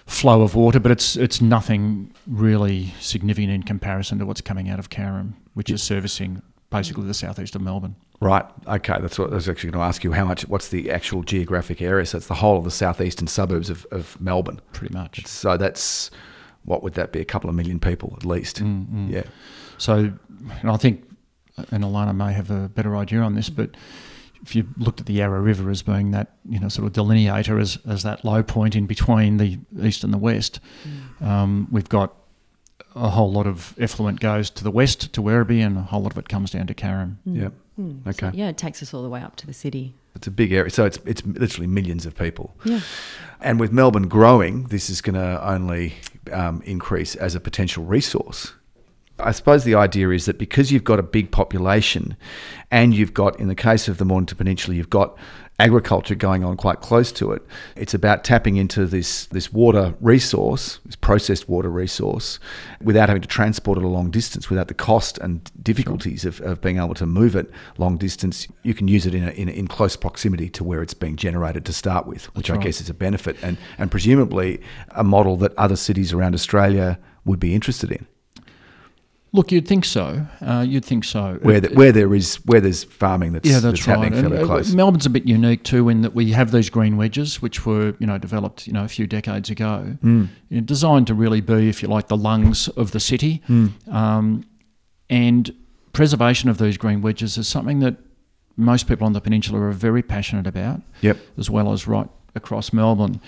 flow 0.06 0.42
of 0.42 0.54
water, 0.54 0.80
but 0.80 0.90
it's 0.90 1.16
it's 1.16 1.40
nothing 1.40 2.12
really 2.26 2.94
significant 2.98 3.52
in 3.52 3.62
comparison 3.62 4.18
to 4.18 4.26
what's 4.26 4.40
coming 4.40 4.68
out 4.68 4.78
of 4.78 4.88
Carrum, 4.88 5.34
which 5.54 5.70
is 5.70 5.82
servicing 5.82 6.42
basically 6.70 7.06
the 7.06 7.14
southeast 7.14 7.54
of 7.54 7.62
Melbourne. 7.62 7.94
Right. 8.20 8.44
Okay. 8.66 8.96
That's 9.00 9.18
what 9.18 9.30
I 9.30 9.36
was 9.36 9.48
actually 9.48 9.70
going 9.70 9.82
to 9.82 9.86
ask 9.86 10.02
you. 10.02 10.12
How 10.12 10.24
much? 10.24 10.48
What's 10.48 10.68
the 10.68 10.90
actual 10.90 11.22
geographic 11.22 11.80
area? 11.80 12.04
So 12.06 12.18
it's 12.18 12.26
the 12.26 12.34
whole 12.34 12.58
of 12.58 12.64
the 12.64 12.70
southeastern 12.70 13.28
suburbs 13.28 13.70
of, 13.70 13.86
of 13.90 14.20
Melbourne. 14.20 14.60
Pretty 14.72 14.92
much. 14.92 15.26
So 15.26 15.56
that's 15.56 16.10
what 16.64 16.82
would 16.82 16.94
that 16.94 17.12
be? 17.12 17.20
A 17.20 17.24
couple 17.24 17.48
of 17.48 17.54
million 17.54 17.78
people 17.78 18.14
at 18.16 18.24
least. 18.24 18.62
Mm-hmm. 18.62 19.12
Yeah. 19.12 19.24
So, 19.76 20.12
and 20.62 20.70
I 20.70 20.76
think 20.76 21.04
and 21.70 21.84
Alana 21.84 22.14
may 22.14 22.32
have 22.32 22.50
a 22.50 22.68
better 22.68 22.96
idea 22.96 23.20
on 23.20 23.34
this, 23.34 23.50
but 23.50 23.70
if 24.42 24.54
you 24.54 24.66
looked 24.76 25.00
at 25.00 25.06
the 25.06 25.14
Yarra 25.14 25.40
River 25.40 25.70
as 25.70 25.82
being 25.82 26.12
that 26.12 26.32
you 26.48 26.58
know 26.58 26.68
sort 26.68 26.86
of 26.86 26.92
delineator 26.92 27.60
as, 27.60 27.78
as 27.86 28.02
that 28.02 28.24
low 28.24 28.42
point 28.42 28.76
in 28.76 28.86
between 28.86 29.36
the 29.36 29.58
east 29.82 30.04
and 30.04 30.12
the 30.12 30.18
west, 30.18 30.60
mm. 30.86 31.26
um, 31.26 31.68
we've 31.70 31.88
got 31.88 32.14
a 32.94 33.10
whole 33.10 33.30
lot 33.30 33.46
of 33.46 33.74
effluent 33.78 34.20
goes 34.20 34.50
to 34.50 34.64
the 34.64 34.70
west 34.70 35.12
to 35.12 35.22
Werribee, 35.22 35.64
and 35.64 35.76
a 35.76 35.82
whole 35.82 36.02
lot 36.02 36.12
of 36.12 36.18
it 36.18 36.28
comes 36.28 36.50
down 36.50 36.66
to 36.66 36.74
Carrum. 36.74 37.16
Mm. 37.26 37.42
Yep. 37.42 37.52
Mm. 37.80 38.06
Okay. 38.06 38.30
So, 38.30 38.32
yeah, 38.34 38.48
it 38.48 38.56
takes 38.56 38.82
us 38.82 38.92
all 38.92 39.02
the 39.02 39.08
way 39.08 39.20
up 39.20 39.36
to 39.36 39.46
the 39.46 39.54
city. 39.54 39.94
It's 40.14 40.26
a 40.26 40.32
big 40.32 40.52
area, 40.52 40.70
so 40.70 40.84
it's 40.84 40.98
it's 41.04 41.24
literally 41.24 41.66
millions 41.66 42.06
of 42.06 42.16
people. 42.16 42.56
Yeah. 42.64 42.80
And 43.40 43.60
with 43.60 43.72
Melbourne 43.72 44.08
growing, 44.08 44.64
this 44.64 44.90
is 44.90 45.00
going 45.00 45.14
to 45.14 45.48
only 45.48 45.94
um, 46.32 46.60
increase 46.64 47.14
as 47.14 47.36
a 47.36 47.40
potential 47.40 47.84
resource 47.84 48.52
I 49.20 49.32
suppose 49.32 49.64
the 49.64 49.74
idea 49.74 50.10
is 50.10 50.26
that 50.26 50.38
because 50.38 50.70
you've 50.70 50.84
got 50.84 50.98
a 50.98 51.02
big 51.02 51.30
population 51.30 52.16
and 52.70 52.94
you've 52.94 53.14
got, 53.14 53.38
in 53.40 53.48
the 53.48 53.54
case 53.54 53.88
of 53.88 53.98
the 53.98 54.04
Mornington 54.04 54.36
Peninsula, 54.36 54.76
you've 54.76 54.90
got 54.90 55.16
agriculture 55.60 56.14
going 56.14 56.44
on 56.44 56.56
quite 56.56 56.80
close 56.80 57.10
to 57.10 57.32
it. 57.32 57.42
It's 57.74 57.92
about 57.92 58.22
tapping 58.22 58.56
into 58.56 58.86
this, 58.86 59.26
this 59.26 59.52
water 59.52 59.94
resource, 60.00 60.78
this 60.84 60.94
processed 60.94 61.48
water 61.48 61.68
resource, 61.68 62.38
without 62.80 63.08
having 63.08 63.22
to 63.22 63.28
transport 63.28 63.76
it 63.76 63.82
a 63.82 63.88
long 63.88 64.10
distance, 64.10 64.48
without 64.48 64.68
the 64.68 64.74
cost 64.74 65.18
and 65.18 65.50
difficulties 65.60 66.24
of, 66.24 66.40
of 66.42 66.60
being 66.60 66.76
able 66.76 66.94
to 66.94 67.06
move 67.06 67.34
it 67.34 67.50
long 67.76 67.96
distance. 67.96 68.46
You 68.62 68.72
can 68.72 68.86
use 68.86 69.04
it 69.04 69.14
in, 69.14 69.24
a, 69.24 69.30
in, 69.32 69.48
in 69.48 69.66
close 69.66 69.96
proximity 69.96 70.48
to 70.50 70.62
where 70.62 70.80
it's 70.80 70.94
being 70.94 71.16
generated 71.16 71.64
to 71.66 71.72
start 71.72 72.06
with, 72.06 72.26
which 72.36 72.50
I 72.50 72.56
guess 72.56 72.80
is 72.80 72.88
a 72.88 72.94
benefit 72.94 73.36
and, 73.42 73.58
and 73.78 73.90
presumably 73.90 74.60
a 74.90 75.02
model 75.02 75.36
that 75.38 75.56
other 75.58 75.76
cities 75.76 76.12
around 76.12 76.34
Australia 76.34 77.00
would 77.24 77.40
be 77.40 77.52
interested 77.54 77.90
in. 77.90 78.06
Look, 79.32 79.52
you'd 79.52 79.68
think 79.68 79.84
so. 79.84 80.26
Uh, 80.40 80.64
you'd 80.66 80.84
think 80.84 81.04
so. 81.04 81.38
Where, 81.42 81.60
the, 81.60 81.68
where 81.68 81.92
there 81.92 82.14
is 82.14 82.36
where 82.46 82.60
there's 82.60 82.84
farming 82.84 83.34
that's, 83.34 83.46
yeah, 83.46 83.60
that's, 83.60 83.84
that's 83.84 83.86
right. 83.86 84.12
happening 84.12 84.38
uh, 84.38 84.46
close. 84.46 84.72
Melbourne's 84.72 85.04
a 85.04 85.10
bit 85.10 85.26
unique 85.26 85.64
too 85.64 85.88
in 85.90 86.00
that 86.00 86.14
we 86.14 86.32
have 86.32 86.50
these 86.50 86.70
green 86.70 86.96
wedges, 86.96 87.42
which 87.42 87.66
were 87.66 87.94
you 87.98 88.06
know 88.06 88.16
developed 88.16 88.66
you 88.66 88.72
know 88.72 88.84
a 88.84 88.88
few 88.88 89.06
decades 89.06 89.50
ago, 89.50 89.98
mm. 90.02 90.28
you 90.48 90.60
know, 90.60 90.64
designed 90.64 91.06
to 91.08 91.14
really 91.14 91.42
be, 91.42 91.68
if 91.68 91.82
you 91.82 91.88
like, 91.88 92.08
the 92.08 92.16
lungs 92.16 92.68
of 92.68 92.92
the 92.92 93.00
city. 93.00 93.42
Mm. 93.48 93.92
Um, 93.92 94.44
and 95.10 95.54
preservation 95.92 96.48
of 96.48 96.58
these 96.58 96.78
green 96.78 97.02
wedges 97.02 97.36
is 97.36 97.48
something 97.48 97.80
that 97.80 97.96
most 98.56 98.88
people 98.88 99.06
on 99.06 99.12
the 99.12 99.20
peninsula 99.20 99.60
are 99.60 99.72
very 99.72 100.02
passionate 100.02 100.46
about. 100.46 100.80
Yep. 101.02 101.18
As 101.36 101.50
well 101.50 101.72
as 101.72 101.86
right 101.86 102.08
across 102.34 102.72
Melbourne, 102.72 103.20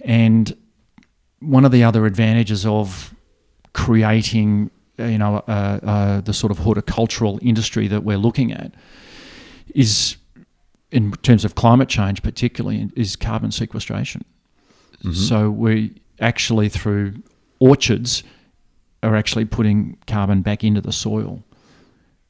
and 0.00 0.56
one 1.40 1.66
of 1.66 1.72
the 1.72 1.84
other 1.84 2.06
advantages 2.06 2.64
of 2.64 3.14
creating 3.74 4.70
you 4.98 5.18
know, 5.18 5.42
uh, 5.48 5.80
uh, 5.82 6.20
the 6.20 6.32
sort 6.32 6.50
of 6.50 6.58
horticultural 6.58 7.38
industry 7.42 7.88
that 7.88 8.04
we're 8.04 8.18
looking 8.18 8.52
at 8.52 8.72
is, 9.74 10.16
in 10.90 11.12
terms 11.12 11.44
of 11.44 11.54
climate 11.54 11.88
change 11.88 12.22
particularly, 12.22 12.90
is 12.94 13.16
carbon 13.16 13.50
sequestration. 13.50 14.24
Mm-hmm. 14.98 15.12
So 15.12 15.50
we 15.50 16.00
actually 16.20 16.68
through 16.68 17.22
orchards 17.58 18.22
are 19.02 19.16
actually 19.16 19.44
putting 19.44 19.98
carbon 20.06 20.42
back 20.42 20.64
into 20.64 20.80
the 20.80 20.92
soil 20.92 21.42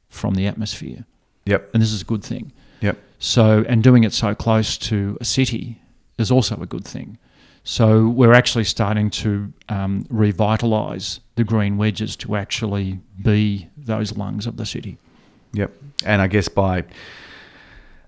from 0.09 0.35
the 0.35 0.47
atmosphere. 0.47 1.05
Yep. 1.47 1.71
And 1.75 1.83
this 1.83 1.93
is 1.93 2.03
a 2.03 2.05
good 2.05 2.25
thing. 2.25 2.53
Yep. 2.81 2.99
So 3.19 3.65
and 3.69 3.83
doing 3.83 4.05
it 4.05 4.13
so 4.13 4.35
close 4.35 4.79
to 4.79 5.19
a 5.21 5.25
city 5.25 5.81
is 6.19 6.31
also 6.31 6.57
a 6.61 6.67
good 6.67 6.85
thing. 6.85 7.19
So 7.63 8.09
we're 8.09 8.33
actually 8.33 8.65
starting 8.65 9.11
to 9.11 9.53
um, 9.69 10.05
revitalise 10.05 11.21
the 11.37 11.45
green 11.45 11.77
wedges 11.77 12.17
to 12.17 12.37
actually 12.37 13.01
be 13.23 13.69
those 13.77 14.17
lungs 14.17 14.47
of 14.47 14.57
the 14.57 14.67
city. 14.67 14.99
Yep, 15.53 15.73
and 16.05 16.23
I 16.23 16.27
guess 16.27 16.49
by 16.49 16.85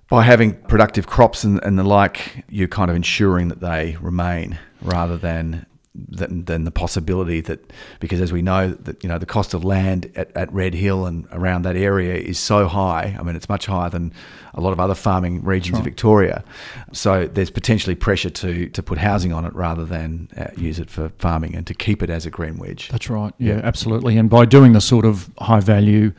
by 0.08 0.22
having 0.22 0.54
productive 0.54 1.06
crops 1.06 1.42
and, 1.42 1.62
and 1.64 1.78
the 1.78 1.82
like, 1.82 2.44
you're 2.48 2.68
kind 2.68 2.90
of 2.90 2.96
ensuring 2.96 3.48
that 3.48 3.60
they 3.60 3.96
remain 4.00 4.58
rather 4.80 5.16
than 5.16 5.66
than, 6.08 6.44
than 6.44 6.64
the 6.64 6.70
possibility 6.70 7.40
that 7.42 7.72
because 8.00 8.20
as 8.20 8.32
we 8.32 8.42
know 8.42 8.70
that 8.70 9.02
you 9.02 9.08
know 9.08 9.18
the 9.18 9.26
cost 9.26 9.54
of 9.54 9.64
land 9.64 10.10
at, 10.16 10.34
at 10.36 10.52
Red 10.52 10.74
Hill 10.74 11.06
and 11.06 11.26
around 11.32 11.62
that 11.62 11.76
area 11.76 12.14
is 12.14 12.38
so 12.38 12.66
high. 12.68 13.16
I 13.18 13.22
mean, 13.22 13.36
it's 13.36 13.48
much 13.48 13.66
higher 13.66 13.90
than 13.90 14.12
a 14.54 14.60
lot 14.60 14.72
of 14.72 14.80
other 14.80 14.94
farming 14.94 15.44
regions 15.44 15.74
right. 15.74 15.80
of 15.80 15.84
Victoria. 15.84 16.44
So 16.92 17.26
there's 17.26 17.50
potentially 17.50 17.94
pressure 17.94 18.30
to 18.30 18.68
to 18.68 18.82
put 18.82 18.98
housing 18.98 19.32
on 19.32 19.44
it 19.44 19.54
rather 19.54 19.84
than 19.84 20.28
uh, 20.36 20.48
use 20.56 20.78
it 20.78 20.90
for 20.90 21.10
farming 21.18 21.54
and 21.54 21.66
to 21.66 21.74
keep 21.74 22.02
it 22.02 22.10
as 22.10 22.26
a 22.26 22.30
green 22.30 22.58
wedge. 22.58 22.88
That's 22.90 23.08
right. 23.08 23.32
Yeah, 23.38 23.54
yeah, 23.54 23.60
absolutely. 23.64 24.16
And 24.16 24.28
by 24.28 24.44
doing 24.44 24.72
the 24.72 24.80
sort 24.80 25.04
of 25.04 25.30
high 25.38 25.60
value 25.60 26.12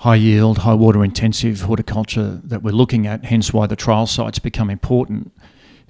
high 0.00 0.14
yield, 0.14 0.58
high 0.58 0.74
water 0.74 1.02
intensive 1.02 1.62
horticulture 1.62 2.40
that 2.44 2.62
we're 2.62 2.70
looking 2.70 3.06
at, 3.06 3.24
hence 3.24 3.52
why 3.52 3.66
the 3.66 3.74
trial 3.74 4.06
sites 4.06 4.38
become 4.38 4.70
important 4.70 5.32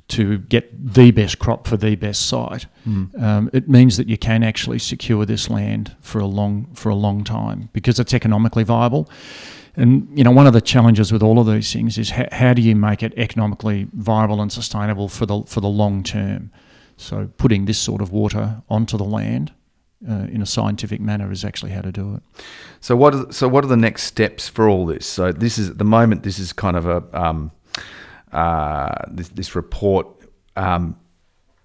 to 0.08 0.38
get 0.38 0.94
the 0.94 1.10
best 1.10 1.38
crop 1.38 1.66
for 1.66 1.76
the 1.76 1.94
best 1.94 2.26
site. 2.26 2.66
Mm. 2.86 3.22
Um, 3.22 3.50
it 3.52 3.68
means 3.68 3.96
that 3.98 4.08
you 4.08 4.16
can 4.16 4.42
actually 4.42 4.78
secure 4.78 5.26
this 5.26 5.50
land 5.50 5.94
for 6.00 6.18
a 6.18 6.26
long 6.26 6.68
for 6.74 6.88
a 6.88 6.94
long 6.94 7.24
time 7.24 7.68
because 7.72 8.00
it's 8.00 8.14
economically 8.14 8.64
viable. 8.64 9.08
And 9.76 10.08
you 10.16 10.24
know, 10.24 10.32
one 10.32 10.46
of 10.46 10.54
the 10.54 10.60
challenges 10.60 11.12
with 11.12 11.22
all 11.22 11.38
of 11.38 11.46
these 11.46 11.72
things 11.72 11.98
is 11.98 12.10
how, 12.10 12.26
how 12.32 12.54
do 12.54 12.62
you 12.62 12.74
make 12.74 13.02
it 13.02 13.12
economically 13.16 13.86
viable 13.92 14.40
and 14.40 14.50
sustainable 14.50 15.08
for 15.08 15.26
the 15.26 15.42
for 15.42 15.60
the 15.60 15.68
long 15.68 16.02
term? 16.02 16.50
So 16.96 17.30
putting 17.36 17.66
this 17.66 17.78
sort 17.78 18.00
of 18.02 18.10
water 18.10 18.62
onto 18.68 18.96
the 18.96 19.04
land 19.04 19.52
uh, 20.08 20.26
in 20.30 20.42
a 20.42 20.46
scientific 20.46 21.00
manner 21.00 21.30
is 21.30 21.44
actually 21.44 21.72
how 21.72 21.82
to 21.82 21.92
do 21.92 22.14
it. 22.14 22.22
So 22.80 22.96
what? 22.96 23.14
Are, 23.14 23.32
so 23.32 23.46
what 23.46 23.64
are 23.64 23.68
the 23.68 23.76
next 23.76 24.04
steps 24.04 24.48
for 24.48 24.68
all 24.68 24.86
this? 24.86 25.06
So 25.06 25.32
this 25.32 25.58
is 25.58 25.70
at 25.70 25.78
the 25.78 25.84
moment. 25.84 26.22
This 26.22 26.38
is 26.38 26.52
kind 26.52 26.76
of 26.76 26.86
a 26.86 27.04
um, 27.12 27.50
uh, 28.32 28.94
this, 29.08 29.28
this 29.28 29.54
report 29.54 30.06
um, 30.56 30.96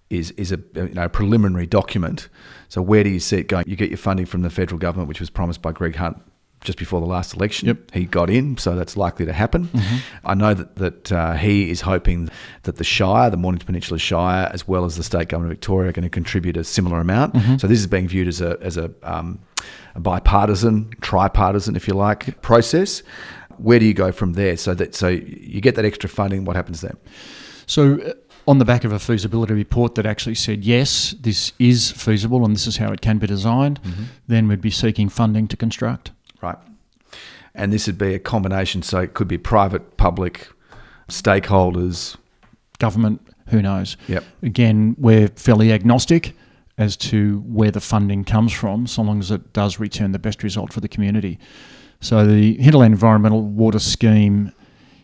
is 0.10 0.32
is 0.32 0.52
a 0.52 0.60
you 0.76 0.94
know, 0.94 1.10
preliminary 1.10 1.66
document. 1.66 2.30
So 2.70 2.82
where 2.82 3.04
do 3.04 3.10
you 3.10 3.20
see 3.20 3.38
it 3.38 3.48
going? 3.48 3.66
You 3.68 3.76
get 3.76 3.90
your 3.90 3.98
funding 3.98 4.26
from 4.26 4.42
the 4.42 4.50
federal 4.50 4.80
government, 4.80 5.08
which 5.08 5.20
was 5.20 5.30
promised 5.30 5.62
by 5.62 5.72
Greg 5.72 5.96
Hunt 5.96 6.22
just 6.64 6.78
before 6.78 7.00
the 7.00 7.06
last 7.06 7.36
election. 7.36 7.68
Yep. 7.68 7.92
He 7.92 8.06
got 8.06 8.30
in, 8.30 8.58
so 8.58 8.76
that's 8.76 8.96
likely 8.96 9.26
to 9.26 9.34
happen. 9.34 9.66
Mm-hmm. 9.68 9.98
I 10.26 10.34
know 10.34 10.54
that 10.54 10.76
that 10.78 11.12
uh, 11.12 11.34
he 11.34 11.70
is 11.70 11.82
hoping 11.82 12.30
that 12.64 12.78
the 12.78 12.84
Shire, 12.84 13.30
the 13.30 13.38
Mornington 13.38 13.66
Peninsula 13.66 14.00
Shire, 14.00 14.50
as 14.54 14.68
well 14.68 14.86
as 14.86 14.96
the 14.96 15.04
state 15.04 15.30
government 15.30 15.52
of 15.52 15.58
Victoria, 15.58 15.90
are 15.90 15.94
going 15.94 16.04
to 16.04 16.10
contribute 16.10 16.58
a 16.58 16.64
similar 16.64 17.00
amount. 17.00 17.34
Mm-hmm. 17.34 17.58
So 17.58 17.68
this 17.68 17.80
is 17.80 17.88
being 17.88 18.08
viewed 18.08 18.28
as 18.28 18.42
a 18.42 18.58
as 18.62 18.78
a, 18.78 18.92
um, 19.04 19.40
a 19.96 20.00
bipartisan, 20.00 20.92
tripartisan, 21.02 21.76
if 21.76 21.88
you 21.88 21.94
like, 21.94 22.42
process. 22.42 23.04
Where 23.64 23.80
do 23.80 23.86
you 23.86 23.94
go 23.94 24.12
from 24.12 24.34
there? 24.34 24.58
So 24.58 24.74
that 24.76 24.94
so 24.94 25.08
you 25.08 25.62
get 25.62 25.76
that 25.76 25.86
extra 25.86 26.10
funding. 26.10 26.46
What 26.46 26.56
happens 26.56 26.82
then? 26.82 26.98
So 27.66 28.00
uh, 28.00 28.14
on 28.46 28.60
the 28.60 28.66
back 28.66 28.84
of 28.84 28.92
a 28.92 29.00
feasibility 29.00 29.54
report 29.54 29.96
that 29.96 30.06
actually 30.06 30.36
said 30.36 30.64
yes, 30.66 31.16
this 31.20 31.54
is 31.60 31.92
feasible 31.92 32.44
and 32.46 32.54
this 32.56 32.68
is 32.68 32.78
how 32.78 32.92
it 32.92 33.02
can 33.02 33.18
be 33.18 33.28
designed, 33.28 33.82
mm-hmm. 33.82 34.04
then 34.28 34.48
we'd 34.48 34.62
be 34.62 34.72
seeking 34.72 35.10
funding 35.10 35.48
to 35.48 35.58
construct. 35.58 36.12
Right. 36.42 36.58
And 37.56 37.72
this 37.72 37.88
would 37.88 37.98
be 37.98 38.14
a 38.14 38.20
combination, 38.20 38.82
so 38.82 39.00
it 39.00 39.14
could 39.14 39.28
be 39.28 39.38
private, 39.38 39.96
public, 39.96 40.50
stakeholders, 41.08 42.18
government, 42.80 43.22
who 43.50 43.62
knows. 43.62 43.96
Yep. 44.08 44.24
Again, 44.42 44.96
we're 44.98 45.28
fairly 45.30 45.72
agnostic 45.72 46.36
as 46.78 46.98
to 46.98 47.44
where 47.46 47.72
the 47.72 47.80
funding 47.80 48.24
comes 48.24 48.52
from, 48.52 48.88
so 48.88 49.04
long 49.04 49.20
as 49.20 49.30
it 49.30 49.54
does 49.54 49.80
return 49.80 50.12
the 50.12 50.20
best 50.20 50.42
result 50.42 50.74
for 50.74 50.80
the 50.80 50.88
community. 50.88 51.38
So 52.04 52.26
the 52.26 52.58
Hinterland 52.58 52.94
Environmental 52.94 53.42
Water 53.42 53.80
Scheme 53.80 54.52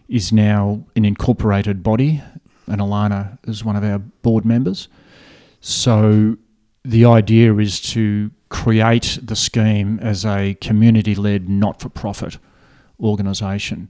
is 0.09 0.33
now 0.33 0.83
an 0.97 1.05
incorporated 1.05 1.81
body, 1.81 2.21
and 2.67 2.81
Alana 2.81 3.37
is 3.47 3.63
one 3.63 3.77
of 3.77 3.85
our 3.85 3.99
board 3.99 4.43
members. 4.43 4.89
So 5.61 6.35
the 6.83 7.05
idea 7.05 7.55
is 7.55 7.79
to 7.93 8.31
create 8.49 9.17
the 9.23 9.37
scheme 9.37 9.97
as 10.01 10.25
a 10.25 10.55
community 10.55 11.15
led, 11.15 11.47
not 11.47 11.79
for 11.79 11.87
profit 11.87 12.37
organisation. 12.99 13.89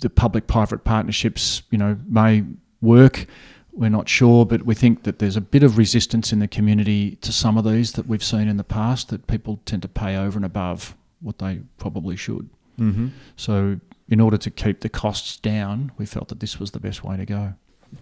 The 0.00 0.10
public 0.10 0.48
private 0.48 0.82
partnerships, 0.82 1.62
you 1.70 1.78
know, 1.78 1.98
may 2.08 2.42
work. 2.80 3.26
We're 3.70 3.90
not 3.90 4.08
sure, 4.08 4.44
but 4.44 4.66
we 4.66 4.74
think 4.74 5.04
that 5.04 5.20
there's 5.20 5.36
a 5.36 5.40
bit 5.40 5.62
of 5.62 5.78
resistance 5.78 6.32
in 6.32 6.40
the 6.40 6.48
community 6.48 7.14
to 7.20 7.32
some 7.32 7.56
of 7.56 7.64
these 7.64 7.92
that 7.92 8.08
we've 8.08 8.24
seen 8.24 8.48
in 8.48 8.56
the 8.56 8.64
past 8.64 9.08
that 9.10 9.28
people 9.28 9.60
tend 9.66 9.82
to 9.82 9.88
pay 9.88 10.16
over 10.16 10.36
and 10.36 10.44
above 10.44 10.96
what 11.20 11.38
they 11.38 11.60
probably 11.78 12.16
should. 12.16 12.48
Mm-hmm. 12.78 13.08
So, 13.36 13.80
in 14.08 14.20
order 14.20 14.36
to 14.38 14.50
keep 14.50 14.80
the 14.80 14.88
costs 14.88 15.36
down, 15.36 15.92
we 15.96 16.06
felt 16.06 16.28
that 16.28 16.40
this 16.40 16.58
was 16.58 16.72
the 16.72 16.80
best 16.80 17.04
way 17.04 17.16
to 17.16 17.26
go 17.26 17.54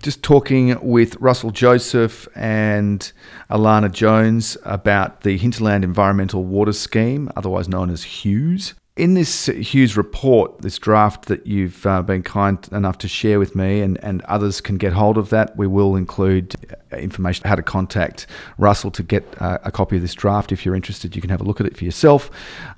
just 0.02 0.22
talking 0.22 0.78
with 0.86 1.16
Russell 1.16 1.50
Joseph 1.50 2.28
and 2.34 3.10
Alana 3.50 3.90
Jones 3.90 4.56
about 4.64 5.22
the 5.22 5.36
Hinterland 5.36 5.84
Environmental 5.84 6.44
Water 6.44 6.72
Scheme, 6.72 7.30
otherwise 7.36 7.68
known 7.68 7.90
as 7.90 8.04
HEWS. 8.04 8.74
In 8.98 9.14
this 9.14 9.46
HEWS 9.46 9.96
report, 9.96 10.60
this 10.60 10.76
draft 10.76 11.26
that 11.26 11.46
you've 11.46 11.86
uh, 11.86 12.02
been 12.02 12.24
kind 12.24 12.58
enough 12.72 12.98
to 12.98 13.06
share 13.06 13.38
with 13.38 13.54
me, 13.54 13.80
and, 13.80 13.96
and 14.02 14.22
others 14.22 14.60
can 14.60 14.76
get 14.76 14.92
hold 14.92 15.16
of 15.16 15.30
that, 15.30 15.56
we 15.56 15.68
will 15.68 15.94
include 15.94 16.56
uh, 16.92 16.96
information 16.96 17.46
how 17.46 17.54
to 17.54 17.62
contact 17.62 18.26
Russell 18.58 18.90
to 18.90 19.04
get 19.04 19.22
uh, 19.40 19.58
a 19.62 19.70
copy 19.70 19.94
of 19.94 20.02
this 20.02 20.14
draft. 20.14 20.50
If 20.50 20.66
you're 20.66 20.74
interested, 20.74 21.14
you 21.14 21.22
can 21.22 21.30
have 21.30 21.40
a 21.40 21.44
look 21.44 21.60
at 21.60 21.66
it 21.66 21.76
for 21.76 21.84
yourself. 21.84 22.28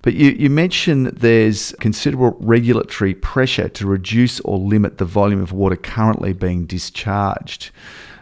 But 0.03 0.13
you, 0.13 0.33
you 0.33 0.51
mentioned 0.51 1.07
there's 1.07 1.73
considerable 1.81 2.37
regulatory 2.39 3.15
pressure 3.15 3.71
to 3.71 3.87
reduce 3.87 4.41
or 4.41 4.59
limit 4.59 4.99
the 4.99 5.07
volume 5.07 5.41
of 5.41 5.53
water 5.53 5.77
currently 5.77 6.35
being 6.35 6.67
discharged. 6.67 7.71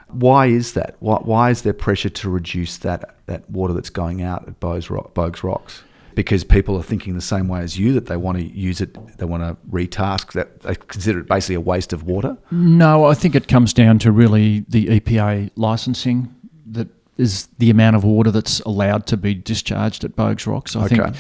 Why 0.06 0.46
is 0.46 0.74
that? 0.74 0.94
Why, 1.00 1.16
why 1.16 1.50
is 1.50 1.62
there 1.62 1.72
pressure 1.72 2.10
to 2.10 2.30
reduce 2.30 2.78
that, 2.78 3.16
that 3.26 3.50
water 3.50 3.74
that's 3.74 3.90
going 3.90 4.22
out 4.22 4.46
at 4.46 4.60
Boag's, 4.60 4.86
Boag's 4.86 5.42
Rocks? 5.42 5.82
Because 6.18 6.42
people 6.42 6.76
are 6.76 6.82
thinking 6.82 7.14
the 7.14 7.20
same 7.20 7.46
way 7.46 7.60
as 7.60 7.78
you 7.78 7.92
that 7.92 8.06
they 8.06 8.16
want 8.16 8.38
to 8.38 8.44
use 8.44 8.80
it, 8.80 8.92
they 9.18 9.24
want 9.24 9.44
to 9.44 9.56
retask 9.70 10.32
that 10.32 10.62
they 10.62 10.74
consider 10.74 11.20
it 11.20 11.28
basically 11.28 11.54
a 11.54 11.60
waste 11.60 11.92
of 11.92 12.02
water? 12.02 12.36
No, 12.50 13.04
I 13.04 13.14
think 13.14 13.36
it 13.36 13.46
comes 13.46 13.72
down 13.72 14.00
to 14.00 14.10
really 14.10 14.64
the 14.68 14.98
EPA 14.98 15.52
licensing 15.54 16.34
that 16.66 16.88
is 17.18 17.46
the 17.58 17.70
amount 17.70 17.94
of 17.94 18.02
water 18.02 18.32
that's 18.32 18.58
allowed 18.62 19.06
to 19.06 19.16
be 19.16 19.32
discharged 19.32 20.02
at 20.02 20.16
Boag's 20.16 20.44
Rocks. 20.44 20.74
I 20.74 20.86
okay. 20.86 20.96
think 20.96 21.16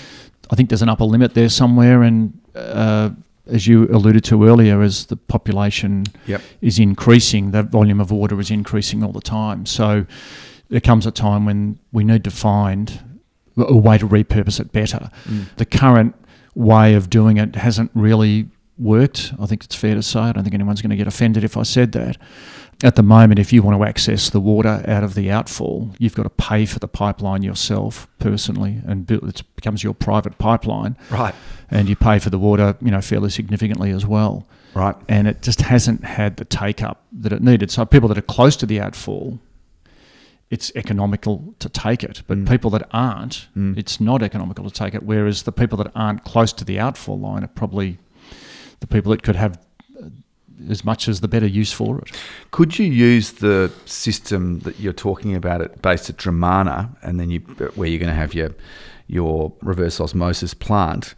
I 0.50 0.56
think 0.56 0.68
there's 0.68 0.82
an 0.82 0.88
upper 0.88 1.04
limit 1.04 1.34
there 1.34 1.48
somewhere, 1.48 2.02
and 2.02 2.36
uh, 2.56 3.10
as 3.46 3.68
you 3.68 3.84
alluded 3.92 4.24
to 4.24 4.44
earlier, 4.48 4.82
as 4.82 5.06
the 5.06 5.16
population 5.16 6.06
yep. 6.26 6.42
is 6.60 6.80
increasing, 6.80 7.52
the 7.52 7.62
volume 7.62 8.00
of 8.00 8.10
water 8.10 8.40
is 8.40 8.50
increasing 8.50 9.04
all 9.04 9.12
the 9.12 9.20
time. 9.20 9.64
So 9.64 10.06
there 10.70 10.80
comes 10.80 11.06
a 11.06 11.12
time 11.12 11.44
when 11.44 11.78
we 11.92 12.02
need 12.02 12.24
to 12.24 12.32
find 12.32 13.00
a 13.58 13.76
way 13.76 13.98
to 13.98 14.06
repurpose 14.06 14.60
it 14.60 14.72
better. 14.72 15.10
Mm. 15.24 15.46
The 15.56 15.66
current 15.66 16.14
way 16.54 16.94
of 16.94 17.10
doing 17.10 17.36
it 17.36 17.56
hasn't 17.56 17.90
really 17.94 18.48
worked. 18.78 19.32
I 19.40 19.46
think 19.46 19.64
it's 19.64 19.74
fair 19.74 19.94
to 19.94 20.02
say. 20.02 20.20
I 20.20 20.32
don't 20.32 20.44
think 20.44 20.54
anyone's 20.54 20.82
going 20.82 20.90
to 20.90 20.96
get 20.96 21.06
offended 21.06 21.44
if 21.44 21.56
I 21.56 21.62
said 21.62 21.92
that. 21.92 22.16
At 22.84 22.94
the 22.94 23.02
moment, 23.02 23.40
if 23.40 23.52
you 23.52 23.64
want 23.64 23.76
to 23.76 23.84
access 23.84 24.30
the 24.30 24.38
water 24.38 24.84
out 24.86 25.02
of 25.02 25.14
the 25.14 25.32
outfall, 25.32 25.92
you've 25.98 26.14
got 26.14 26.22
to 26.22 26.30
pay 26.30 26.64
for 26.64 26.78
the 26.78 26.86
pipeline 26.86 27.42
yourself 27.42 28.06
personally, 28.20 28.80
and 28.86 29.10
it 29.10 29.42
becomes 29.56 29.82
your 29.82 29.94
private 29.94 30.38
pipeline. 30.38 30.96
Right. 31.10 31.34
And 31.70 31.88
you 31.88 31.96
pay 31.96 32.20
for 32.20 32.30
the 32.30 32.38
water, 32.38 32.76
you 32.80 32.92
know, 32.92 33.00
fairly 33.00 33.30
significantly 33.30 33.90
as 33.90 34.06
well. 34.06 34.46
Right. 34.74 34.94
And 35.08 35.26
it 35.26 35.42
just 35.42 35.62
hasn't 35.62 36.04
had 36.04 36.36
the 36.36 36.44
take 36.44 36.80
up 36.80 37.02
that 37.12 37.32
it 37.32 37.42
needed. 37.42 37.72
So 37.72 37.84
people 37.84 38.08
that 38.10 38.18
are 38.18 38.22
close 38.22 38.54
to 38.56 38.66
the 38.66 38.80
outfall 38.80 39.40
it's 40.50 40.72
economical 40.74 41.54
to 41.58 41.68
take 41.68 42.02
it. 42.02 42.22
But 42.26 42.38
mm. 42.38 42.48
people 42.48 42.70
that 42.70 42.88
aren't, 42.90 43.48
mm. 43.56 43.76
it's 43.76 44.00
not 44.00 44.22
economical 44.22 44.64
to 44.64 44.70
take 44.70 44.94
it. 44.94 45.02
Whereas 45.02 45.42
the 45.42 45.52
people 45.52 45.76
that 45.78 45.92
aren't 45.94 46.24
close 46.24 46.52
to 46.54 46.64
the 46.64 46.78
outfall 46.78 47.18
line 47.18 47.44
are 47.44 47.48
probably 47.48 47.98
the 48.80 48.86
people 48.86 49.10
that 49.10 49.22
could 49.22 49.36
have 49.36 49.58
uh, 50.00 50.08
as 50.70 50.84
much 50.84 51.08
as 51.08 51.20
the 51.20 51.28
better 51.28 51.46
use 51.46 51.72
for 51.72 51.98
it. 51.98 52.10
Could 52.50 52.78
you 52.78 52.86
use 52.86 53.32
the 53.32 53.70
system 53.84 54.60
that 54.60 54.80
you're 54.80 54.92
talking 54.92 55.34
about 55.34 55.60
it 55.60 55.82
based 55.82 56.08
at 56.08 56.16
Dromana 56.16 56.96
and 57.02 57.20
then 57.20 57.30
you 57.30 57.40
where 57.74 57.88
you're 57.88 57.98
going 57.98 58.08
to 58.08 58.14
have 58.14 58.34
your 58.34 58.50
your 59.06 59.52
reverse 59.62 60.00
osmosis 60.00 60.52
plant, 60.52 61.14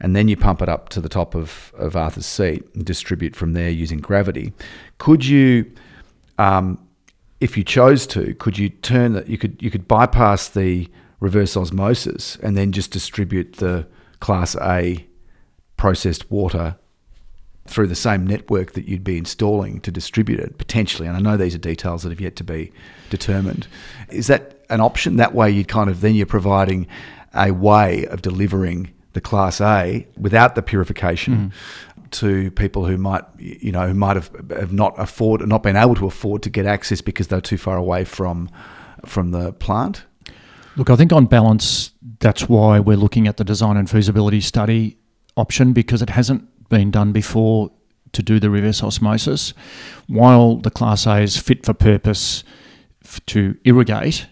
and 0.00 0.16
then 0.16 0.28
you 0.28 0.36
pump 0.36 0.62
it 0.62 0.68
up 0.68 0.88
to 0.88 1.00
the 1.00 1.10
top 1.10 1.34
of, 1.34 1.74
of 1.76 1.94
Arthur's 1.94 2.24
Seat 2.24 2.64
and 2.74 2.86
distribute 2.86 3.36
from 3.36 3.52
there 3.52 3.68
using 3.68 3.98
gravity? 3.98 4.54
Could 4.96 5.26
you 5.26 5.70
um, 6.38 6.78
if 7.44 7.58
you 7.58 7.62
chose 7.62 8.06
to, 8.06 8.32
could 8.36 8.56
you 8.56 8.70
turn 8.70 9.12
that? 9.12 9.28
You 9.28 9.36
could 9.36 9.60
you 9.60 9.70
could 9.70 9.86
bypass 9.86 10.48
the 10.48 10.88
reverse 11.20 11.58
osmosis 11.58 12.36
and 12.42 12.56
then 12.56 12.72
just 12.72 12.90
distribute 12.90 13.56
the 13.56 13.86
class 14.20 14.56
A 14.56 15.06
processed 15.76 16.30
water 16.30 16.76
through 17.66 17.88
the 17.88 17.94
same 17.94 18.26
network 18.26 18.72
that 18.72 18.88
you'd 18.88 19.04
be 19.04 19.18
installing 19.18 19.80
to 19.82 19.90
distribute 19.90 20.40
it 20.40 20.56
potentially. 20.56 21.06
And 21.06 21.18
I 21.18 21.20
know 21.20 21.36
these 21.36 21.54
are 21.54 21.58
details 21.58 22.02
that 22.02 22.08
have 22.08 22.20
yet 22.20 22.34
to 22.36 22.44
be 22.44 22.72
determined. 23.10 23.66
Is 24.08 24.26
that 24.28 24.64
an 24.70 24.80
option? 24.80 25.16
That 25.16 25.34
way, 25.34 25.50
you 25.50 25.66
kind 25.66 25.90
of 25.90 26.00
then 26.00 26.14
you're 26.14 26.24
providing 26.24 26.86
a 27.34 27.50
way 27.50 28.06
of 28.06 28.22
delivering 28.22 28.90
the 29.12 29.20
class 29.20 29.60
A 29.60 30.06
without 30.16 30.54
the 30.54 30.62
purification. 30.62 31.34
Mm-hmm. 31.34 31.93
To 32.20 32.50
people 32.52 32.86
who 32.86 32.96
might, 32.96 33.24
you 33.38 33.72
know, 33.72 33.88
who 33.88 33.94
might 33.94 34.14
have, 34.14 34.30
have 34.50 34.72
not 34.72 34.94
afford, 34.98 35.46
not 35.48 35.64
been 35.64 35.74
able 35.74 35.96
to 35.96 36.06
afford 36.06 36.42
to 36.44 36.50
get 36.50 36.64
access 36.64 37.00
because 37.00 37.26
they're 37.26 37.40
too 37.40 37.58
far 37.58 37.76
away 37.76 38.04
from 38.04 38.50
from 39.04 39.32
the 39.32 39.52
plant? 39.52 40.04
Look, 40.76 40.90
I 40.90 40.96
think 40.96 41.12
on 41.12 41.26
balance, 41.26 41.90
that's 42.20 42.48
why 42.48 42.78
we're 42.78 42.96
looking 42.96 43.26
at 43.26 43.36
the 43.36 43.44
design 43.44 43.76
and 43.76 43.90
feasibility 43.90 44.40
study 44.40 44.96
option 45.36 45.72
because 45.72 46.02
it 46.02 46.10
hasn't 46.10 46.68
been 46.68 46.90
done 46.92 47.12
before 47.12 47.72
to 48.12 48.22
do 48.22 48.38
the 48.38 48.48
reverse 48.48 48.82
osmosis. 48.82 49.52
While 50.06 50.56
the 50.56 50.70
Class 50.70 51.06
A 51.06 51.18
is 51.18 51.36
fit 51.36 51.64
for 51.66 51.74
purpose 51.74 52.44
f- 53.04 53.20
to 53.26 53.56
irrigate 53.64 54.28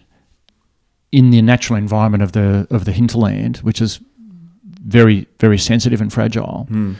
in 1.11 1.31
the 1.31 1.41
natural 1.41 1.77
environment 1.77 2.23
of 2.23 2.31
the 2.31 2.65
of 2.69 2.85
the 2.85 2.93
hinterland, 2.93 3.57
which 3.57 3.81
is 3.81 3.99
very 4.85 5.27
very 5.39 5.57
sensitive 5.57 5.99
and 5.99 6.13
fragile. 6.13 6.67
Mm 6.69 6.95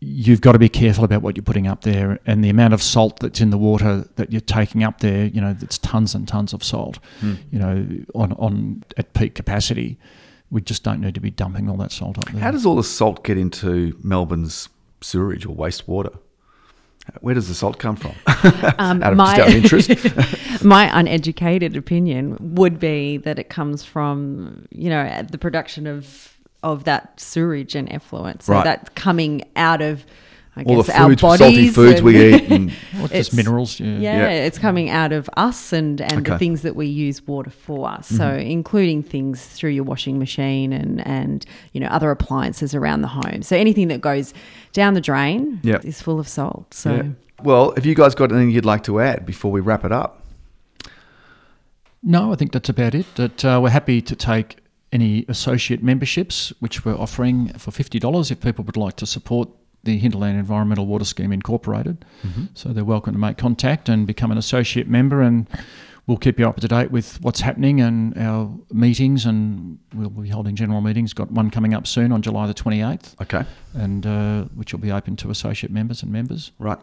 you've 0.00 0.40
got 0.40 0.52
to 0.52 0.58
be 0.58 0.68
careful 0.68 1.04
about 1.04 1.22
what 1.22 1.36
you're 1.36 1.42
putting 1.42 1.66
up 1.66 1.82
there 1.82 2.20
and 2.24 2.44
the 2.44 2.48
amount 2.48 2.72
of 2.72 2.82
salt 2.82 3.18
that's 3.18 3.40
in 3.40 3.50
the 3.50 3.58
water 3.58 4.08
that 4.14 4.30
you're 4.30 4.40
taking 4.40 4.84
up 4.84 5.00
there 5.00 5.26
you 5.26 5.40
know 5.40 5.56
it's 5.60 5.78
tons 5.78 6.14
and 6.14 6.28
tons 6.28 6.52
of 6.52 6.62
salt 6.62 6.98
mm. 7.20 7.36
you 7.50 7.58
know 7.58 7.86
on 8.14 8.32
on 8.34 8.84
at 8.96 9.12
peak 9.12 9.34
capacity 9.34 9.98
we 10.50 10.60
just 10.60 10.82
don't 10.82 11.00
need 11.00 11.14
to 11.14 11.20
be 11.20 11.30
dumping 11.30 11.68
all 11.68 11.76
that 11.76 11.92
salt 11.92 12.18
up 12.18 12.30
there. 12.30 12.40
How 12.40 12.50
does 12.50 12.64
all 12.64 12.76
the 12.76 12.84
salt 12.84 13.24
get 13.24 13.36
into 13.36 13.98
Melbourne's 14.02 14.68
sewerage 15.00 15.44
or 15.44 15.54
wastewater? 15.54 16.18
Where 17.20 17.34
does 17.34 17.48
the 17.48 17.54
salt 17.54 17.78
come 17.78 17.96
from? 17.96 18.14
Um, 18.78 19.02
out 19.02 19.12
of, 19.12 19.16
my, 19.18 19.40
out 19.40 19.48
of 19.48 19.54
interest. 19.54 19.90
my 20.64 20.88
uneducated 20.96 21.76
opinion 21.76 22.36
would 22.54 22.78
be 22.78 23.16
that 23.16 23.38
it 23.38 23.48
comes 23.48 23.82
from, 23.82 24.68
you 24.70 24.88
know, 24.88 25.26
the 25.28 25.38
production 25.38 25.88
of 25.88 26.37
of 26.62 26.84
that 26.84 27.20
sewage 27.20 27.74
and 27.74 27.90
effluent. 27.92 28.42
So 28.42 28.52
Right. 28.54 28.64
that's 28.64 28.88
coming 28.90 29.42
out 29.56 29.80
of, 29.80 30.04
I 30.56 30.64
all 30.64 30.76
guess, 30.78 30.86
the 30.86 31.00
our 31.00 31.08
foods, 31.10 31.22
bodies. 31.22 31.38
salty 31.38 31.68
foods 31.68 31.94
and- 31.98 32.04
we 32.04 32.34
eat. 32.34 32.50
And, 32.50 32.72
Well, 32.94 33.04
it's 33.04 33.12
just 33.28 33.34
minerals. 33.34 33.78
Yeah. 33.78 33.86
Yeah, 33.98 34.16
Yeah. 34.18 34.30
it's 34.30 34.58
coming 34.58 34.90
out 34.90 35.12
of 35.12 35.30
us 35.36 35.72
and, 35.72 36.00
and 36.00 36.12
Okay. 36.12 36.20
Mm-hmm. 36.22 36.32
the 36.32 36.38
things 36.38 36.62
that 36.62 36.74
we 36.74 36.86
use 36.86 37.24
water 37.26 37.50
for. 37.50 37.96
So, 38.02 38.34
including 38.34 39.04
things 39.04 39.46
through 39.46 39.70
your 39.70 39.84
washing 39.84 40.18
machine 40.18 40.72
and, 40.72 41.06
and 41.06 41.46
you 41.72 41.80
know 41.80 41.86
other 41.88 42.10
appliances 42.10 42.74
around 42.74 43.02
the 43.02 43.08
home. 43.08 43.42
So 43.42 43.56
anything 43.56 43.86
that 43.88 44.00
goes 44.00 44.34
down 44.72 44.94
the 44.94 45.00
drain 45.00 45.60
Yeah. 45.62 45.78
is 45.84 46.02
full 46.02 46.18
of 46.18 46.26
salt. 46.26 46.74
So 46.74 46.94
yeah. 46.96 47.02
Well, 47.44 47.72
have 47.76 47.86
you 47.86 47.94
guys 47.94 48.16
got 48.16 48.32
anything 48.32 48.50
you'd 48.50 48.64
like 48.64 48.82
to 48.84 48.98
add 49.00 49.24
before 49.24 49.52
we 49.52 49.60
wrap 49.60 49.84
it 49.84 49.92
up? 49.92 50.24
No, 52.02 52.32
I 52.32 52.36
think 52.36 52.50
that's 52.52 52.68
about 52.68 52.94
it. 52.96 53.06
That 53.14 53.44
uh, 53.44 53.60
we're 53.62 53.70
happy 53.70 54.00
to 54.02 54.16
take 54.16 54.56
any 54.92 55.24
associate 55.28 55.82
memberships, 55.82 56.52
which 56.60 56.84
we're 56.84 56.96
offering 56.96 57.48
for 57.58 57.70
fifty 57.70 57.98
dollars 57.98 58.30
if 58.30 58.40
people 58.40 58.64
would 58.64 58.76
like 58.76 58.96
to 58.96 59.06
support 59.06 59.48
the 59.84 59.96
Hinterland 59.98 60.38
Environmental 60.38 60.86
Water 60.86 61.04
Scheme 61.04 61.32
Incorporated. 61.32 62.04
So 62.54 62.70
they're 62.70 62.84
welcome 62.84 63.12
to 63.14 63.18
make 63.18 63.38
contact 63.38 63.88
and 63.88 64.06
become 64.06 64.30
an 64.32 64.38
associate 64.38 64.88
member, 64.88 65.22
and 65.22 65.46
we'll 66.06 66.16
keep 66.18 66.38
you 66.40 66.48
up 66.48 66.56
to 66.60 66.66
date 66.68 66.90
with 66.90 67.20
what's 67.22 67.40
happening 67.40 67.80
and 67.80 68.16
our 68.18 68.50
meetings. 68.72 69.24
And 69.24 69.78
we'll 69.94 70.10
be 70.10 70.30
holding 70.30 70.56
general 70.56 70.80
meetings. 70.80 71.12
Got 71.12 71.30
one 71.30 71.50
coming 71.50 71.74
up 71.74 71.86
soon 71.86 72.10
on 72.10 72.22
July 72.22 72.46
the 72.46 72.54
twenty 72.54 72.82
eighth, 72.82 73.14
Okay. 73.20 73.44
and 73.74 74.04
uh, 74.04 74.44
which 74.54 74.72
will 74.72 74.80
be 74.80 74.90
open 74.90 75.16
to 75.16 75.30
associate 75.30 75.70
members 75.72 76.02
and 76.02 76.10
members. 76.10 76.50
Right. 76.58 76.78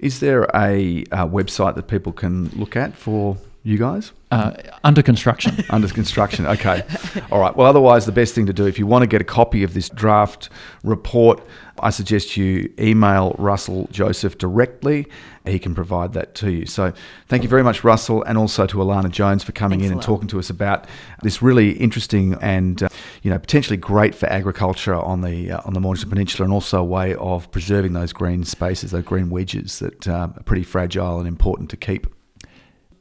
Is 0.00 0.20
there 0.20 0.44
a 0.54 1.04
uh, 1.12 1.26
website 1.28 1.76
that 1.76 1.86
people 1.88 2.12
can 2.12 2.48
look 2.48 2.74
at 2.74 2.96
for 2.96 3.36
you 3.62 3.76
guys? 3.76 4.12
Uh, 4.30 4.52
under 4.84 5.02
construction. 5.02 5.56
Under 5.70 5.88
construction. 5.88 6.46
Okay. 6.46 6.84
All 7.32 7.40
right. 7.40 7.54
Well, 7.54 7.66
otherwise, 7.66 8.06
the 8.06 8.12
best 8.12 8.34
thing 8.34 8.46
to 8.46 8.52
do, 8.52 8.64
if 8.64 8.78
you 8.78 8.86
want 8.86 9.02
to 9.02 9.08
get 9.08 9.20
a 9.20 9.24
copy 9.24 9.64
of 9.64 9.74
this 9.74 9.88
draft 9.88 10.48
report, 10.84 11.44
I 11.80 11.90
suggest 11.90 12.36
you 12.36 12.72
email 12.78 13.34
Russell 13.38 13.88
Joseph 13.90 14.38
directly. 14.38 15.06
He 15.44 15.58
can 15.58 15.74
provide 15.74 16.12
that 16.12 16.34
to 16.36 16.50
you. 16.50 16.66
So, 16.66 16.92
thank 17.28 17.42
you 17.42 17.48
very 17.48 17.64
much, 17.64 17.82
Russell, 17.82 18.22
and 18.22 18.38
also 18.38 18.66
to 18.66 18.76
Alana 18.76 19.10
Jones 19.10 19.42
for 19.42 19.52
coming 19.52 19.80
Thanks 19.80 19.86
in 19.86 19.92
and 19.92 20.00
lot. 20.00 20.06
talking 20.06 20.28
to 20.28 20.38
us 20.38 20.48
about 20.48 20.86
this 21.22 21.42
really 21.42 21.72
interesting 21.72 22.34
and 22.40 22.84
uh, 22.84 22.88
you 23.22 23.30
know 23.30 23.38
potentially 23.38 23.76
great 23.76 24.14
for 24.14 24.26
agriculture 24.26 24.94
on 24.94 25.22
the 25.22 25.50
uh, 25.50 25.60
on 25.64 25.74
the 25.74 25.80
Mornington 25.80 26.08
Peninsula, 26.08 26.44
and 26.44 26.52
also 26.52 26.80
a 26.80 26.84
way 26.84 27.14
of 27.16 27.50
preserving 27.50 27.94
those 27.94 28.12
green 28.12 28.44
spaces, 28.44 28.92
those 28.92 29.04
green 29.04 29.28
wedges 29.28 29.80
that 29.80 30.06
um, 30.06 30.34
are 30.36 30.42
pretty 30.44 30.62
fragile 30.62 31.18
and 31.18 31.26
important 31.26 31.68
to 31.70 31.76
keep. 31.76 32.06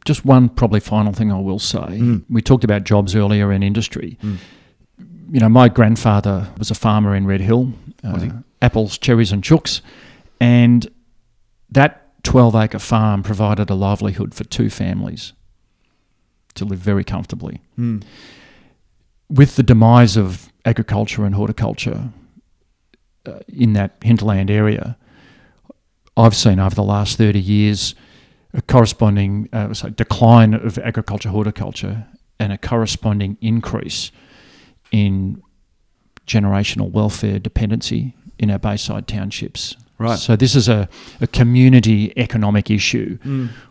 Just 0.10 0.26
one 0.26 0.50
probably 0.50 0.80
final 0.80 1.14
thing 1.14 1.32
I 1.32 1.40
will 1.40 1.60
say. 1.60 2.00
We 2.32 2.42
talked 2.42 2.64
about 2.64 2.84
jobs 2.84 3.16
earlier 3.16 3.52
in 3.52 3.62
industry. 3.62 4.18
You 5.32 5.40
know, 5.40 5.50
my 5.50 5.70
grandfather 5.70 6.48
was 6.58 6.72
a 6.72 6.76
farmer 6.76 7.14
in 7.16 7.28
Red 7.28 7.42
Hill, 7.42 7.74
uh, 8.04 8.18
apples, 8.60 8.98
cherries, 8.98 9.32
and 9.32 9.44
chooks, 9.44 9.82
and 10.40 10.88
that 11.70 12.24
12 12.24 12.56
acre 12.56 12.80
farm 12.80 13.22
provided 13.22 13.70
a 13.70 13.76
livelihood 13.76 14.34
for 14.34 14.44
two 14.46 14.72
families 14.72 15.34
to 16.56 16.66
live 16.66 16.80
very 16.80 17.04
comfortably. 17.04 17.62
With 19.30 19.58
the 19.58 19.64
demise 19.64 20.18
of 20.18 20.52
agriculture 20.66 21.24
and 21.24 21.36
horticulture 21.36 22.10
uh, 23.28 23.40
in 23.48 23.74
that 23.74 23.92
hinterland 24.02 24.50
area, 24.50 24.98
I've 26.18 26.36
seen 26.36 26.60
over 26.60 26.74
the 26.74 26.84
last 26.84 27.18
30 27.20 27.40
years 27.40 27.94
a 28.54 28.62
corresponding 28.62 29.50
uh, 29.54 29.74
sorry, 29.74 29.94
decline 29.94 30.54
of 30.54 30.78
agriculture, 30.80 31.30
horticulture, 31.30 32.08
and 32.40 32.52
a 32.52 32.58
corresponding 32.58 33.38
increase 33.42 34.12
in 34.92 35.42
generational 36.26 36.92
welfare 36.92 37.40
dependency 37.40 38.16
in 38.38 38.50
our 38.50 38.60
bayside 38.60 39.08
townships. 39.08 39.76
Right. 39.98 40.18
So 40.18 40.36
this 40.36 40.56
is 40.56 40.70
a, 40.70 40.88
a 41.20 41.28
community 41.28 42.14
economic 42.18 42.72
issue. 42.72 43.18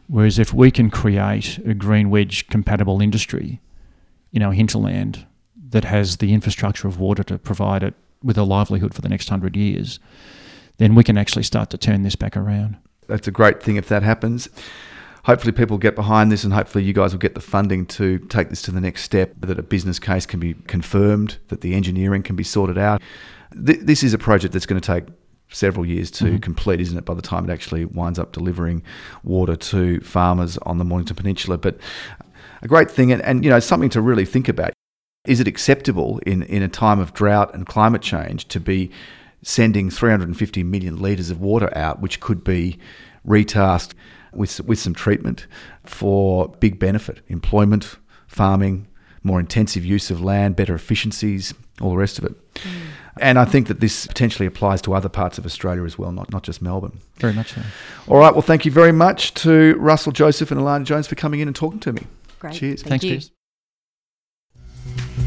Whereas 0.09 0.39
if 0.39 0.53
we 0.53 0.71
can 0.71 0.91
create 0.91 1.59
a 1.67 1.73
green 1.73 2.11
wedge 2.11 2.49
compatible 2.49 3.01
industry 3.01 3.61
in 4.33 4.43
our 4.43 4.53
hinterland 4.53 5.27
that 5.71 5.85
has 5.85 6.19
the 6.19 6.35
infrastructure 6.35 6.87
of 6.87 7.01
water 7.01 7.23
to 7.25 7.39
provide 7.39 7.83
it 7.83 7.95
with 8.23 8.37
a 8.37 8.43
livelihood 8.43 8.95
for 8.95 9.01
the 9.01 9.09
next 9.09 9.29
hundred 9.29 9.57
years, 9.57 10.01
then 10.77 10.95
we 10.95 11.03
can 11.03 11.17
actually 11.17 11.43
start 11.43 11.71
to 11.71 11.79
turn 11.79 12.03
this 12.03 12.17
back 12.17 12.37
around. 12.37 12.77
That's 13.09 13.27
a 13.27 13.33
great 13.33 13.63
thing 13.63 13.77
if 13.77 13.89
that 13.89 14.03
happens. 14.03 14.49
Hopefully, 15.25 15.53
people 15.53 15.77
get 15.77 15.95
behind 15.95 16.33
this, 16.33 16.45
and 16.45 16.55
hopefully, 16.55 16.85
you 16.85 16.93
guys 16.93 17.13
will 17.13 17.19
get 17.19 17.35
the 17.35 17.41
funding 17.41 17.85
to 17.87 18.19
take 18.19 18.49
this 18.49 18.63
to 18.63 18.71
the 18.71 18.81
next 18.81 19.03
step. 19.03 19.35
That 19.41 19.59
a 19.59 19.63
business 19.63 19.99
case 19.99 20.25
can 20.25 20.41
be 20.41 20.55
confirmed, 20.55 21.39
that 21.49 21.61
the 21.61 21.75
engineering 21.75 22.23
can 22.23 22.37
be 22.37 22.45
sorted 22.45 22.79
out. 22.79 23.03
Th- 23.53 23.81
this 23.81 24.03
is 24.03 24.15
a 24.15 24.19
project 24.19 24.53
that's 24.53 24.67
going 24.67 24.81
to 24.81 24.87
take 24.87 25.05
several 25.51 25.85
years 25.85 26.11
to 26.13 26.25
mm-hmm. 26.25 26.37
complete, 26.39 26.81
isn't 26.81 26.97
it? 26.97 27.05
By 27.05 27.15
the 27.15 27.23
time 27.23 27.49
it 27.49 27.53
actually 27.53 27.85
winds 27.85 28.19
up 28.19 28.33
delivering 28.33 28.83
water 29.23 29.57
to 29.57 30.01
farmers 30.01 30.57
on 30.59 30.79
the 30.79 30.85
Mornington 30.85 31.17
Peninsula, 31.17 31.59
but 31.59 31.79
a 32.63 32.69
great 32.69 32.91
thing, 32.91 33.13
and, 33.13 33.23
and 33.23 33.45
you 33.45 33.51
know, 33.51 33.61
something 33.61 33.91
to 33.91 34.01
really 34.01 34.25
think 34.25 34.49
about. 34.49 34.73
Is 35.27 35.41
it 35.41 35.49
acceptable 35.49 36.21
in, 36.25 36.43
in 36.45 36.63
a 36.63 36.69
time 36.69 37.01
of 37.01 37.13
drought 37.13 37.53
and 37.53 37.67
climate 37.67 38.03
change 38.03 38.49
to 38.49 38.61
be 38.61 38.91
sending 39.43 39.91
350 39.91 40.63
million 40.65 41.01
litres 41.01 41.31
of 41.31 41.41
water 41.41 41.77
out, 41.77 42.01
which 42.01 42.21
could 42.21 42.43
be 42.45 42.79
retasked 43.27 43.95
with, 44.33 44.61
with 44.63 44.79
some 44.79 44.95
treatment 44.95 45.47
for 45.85 46.49
big 46.61 46.79
benefit, 46.79 47.21
employment, 47.29 47.97
farming, 48.27 48.87
more 49.23 49.41
intensive 49.41 49.85
use 49.85 50.11
of 50.11 50.21
land, 50.21 50.57
better 50.57 50.75
efficiencies, 50.75 51.55
all 51.81 51.91
the 51.91 51.97
rest 51.97 52.19
of 52.19 52.25
it. 52.25 52.55
Mm. 52.55 52.71
And 53.21 53.39
I 53.39 53.45
think 53.45 53.67
that 53.67 53.81
this 53.81 54.07
potentially 54.07 54.47
applies 54.47 54.81
to 54.83 54.95
other 54.95 55.09
parts 55.09 55.39
of 55.39 55.47
Australia 55.47 55.85
as 55.85 55.99
well, 55.99 56.13
not, 56.13 56.31
not 56.31 56.45
just 56.45 56.63
Melbourne. 56.63 57.01
Very 57.17 57.33
much 57.33 57.53
so. 57.53 57.63
All 58.07 58.19
right, 58.19 58.33
well, 58.33 58.43
thank 58.43 58.65
you 58.65 58.71
very 58.71 58.93
much 58.93 59.35
to 59.35 59.75
Russell 59.79 60.13
Joseph 60.13 60.51
and 60.51 60.61
Alana 60.61 60.85
Jones 60.85 61.07
for 61.07 61.17
coming 61.17 61.41
in 61.41 61.49
and 61.49 61.57
talking 61.57 61.81
to 61.81 61.93
me. 61.93 62.03
great. 62.39 62.55
Cheers. 62.55 62.83
Thank 62.83 63.03
Thanks, 63.03 63.05
you. 63.05 63.15
Jess. 63.17 63.31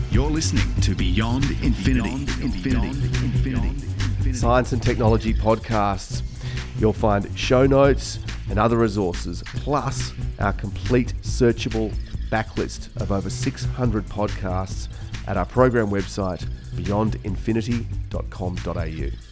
You're 0.10 0.30
listening 0.30 0.74
to 0.82 0.96
Beyond 0.96 1.46
Infinity. 1.62 2.12
Infinity. 2.42 2.88
Infinity. 2.88 4.01
Science 4.34 4.72
and 4.72 4.82
Technology 4.82 5.34
podcasts. 5.34 6.22
You'll 6.80 6.94
find 6.94 7.28
show 7.38 7.66
notes 7.66 8.20
and 8.50 8.58
other 8.60 8.78
resources, 8.78 9.44
plus 9.48 10.14
our 10.40 10.54
complete 10.54 11.14
searchable 11.22 11.94
backlist 12.30 12.96
of 13.02 13.12
over 13.12 13.30
600 13.30 14.06
podcasts 14.06 14.88
at 15.28 15.36
our 15.38 15.46
program 15.46 15.90
website 15.90 16.46
beyondinfinity.com.au. 16.76 19.31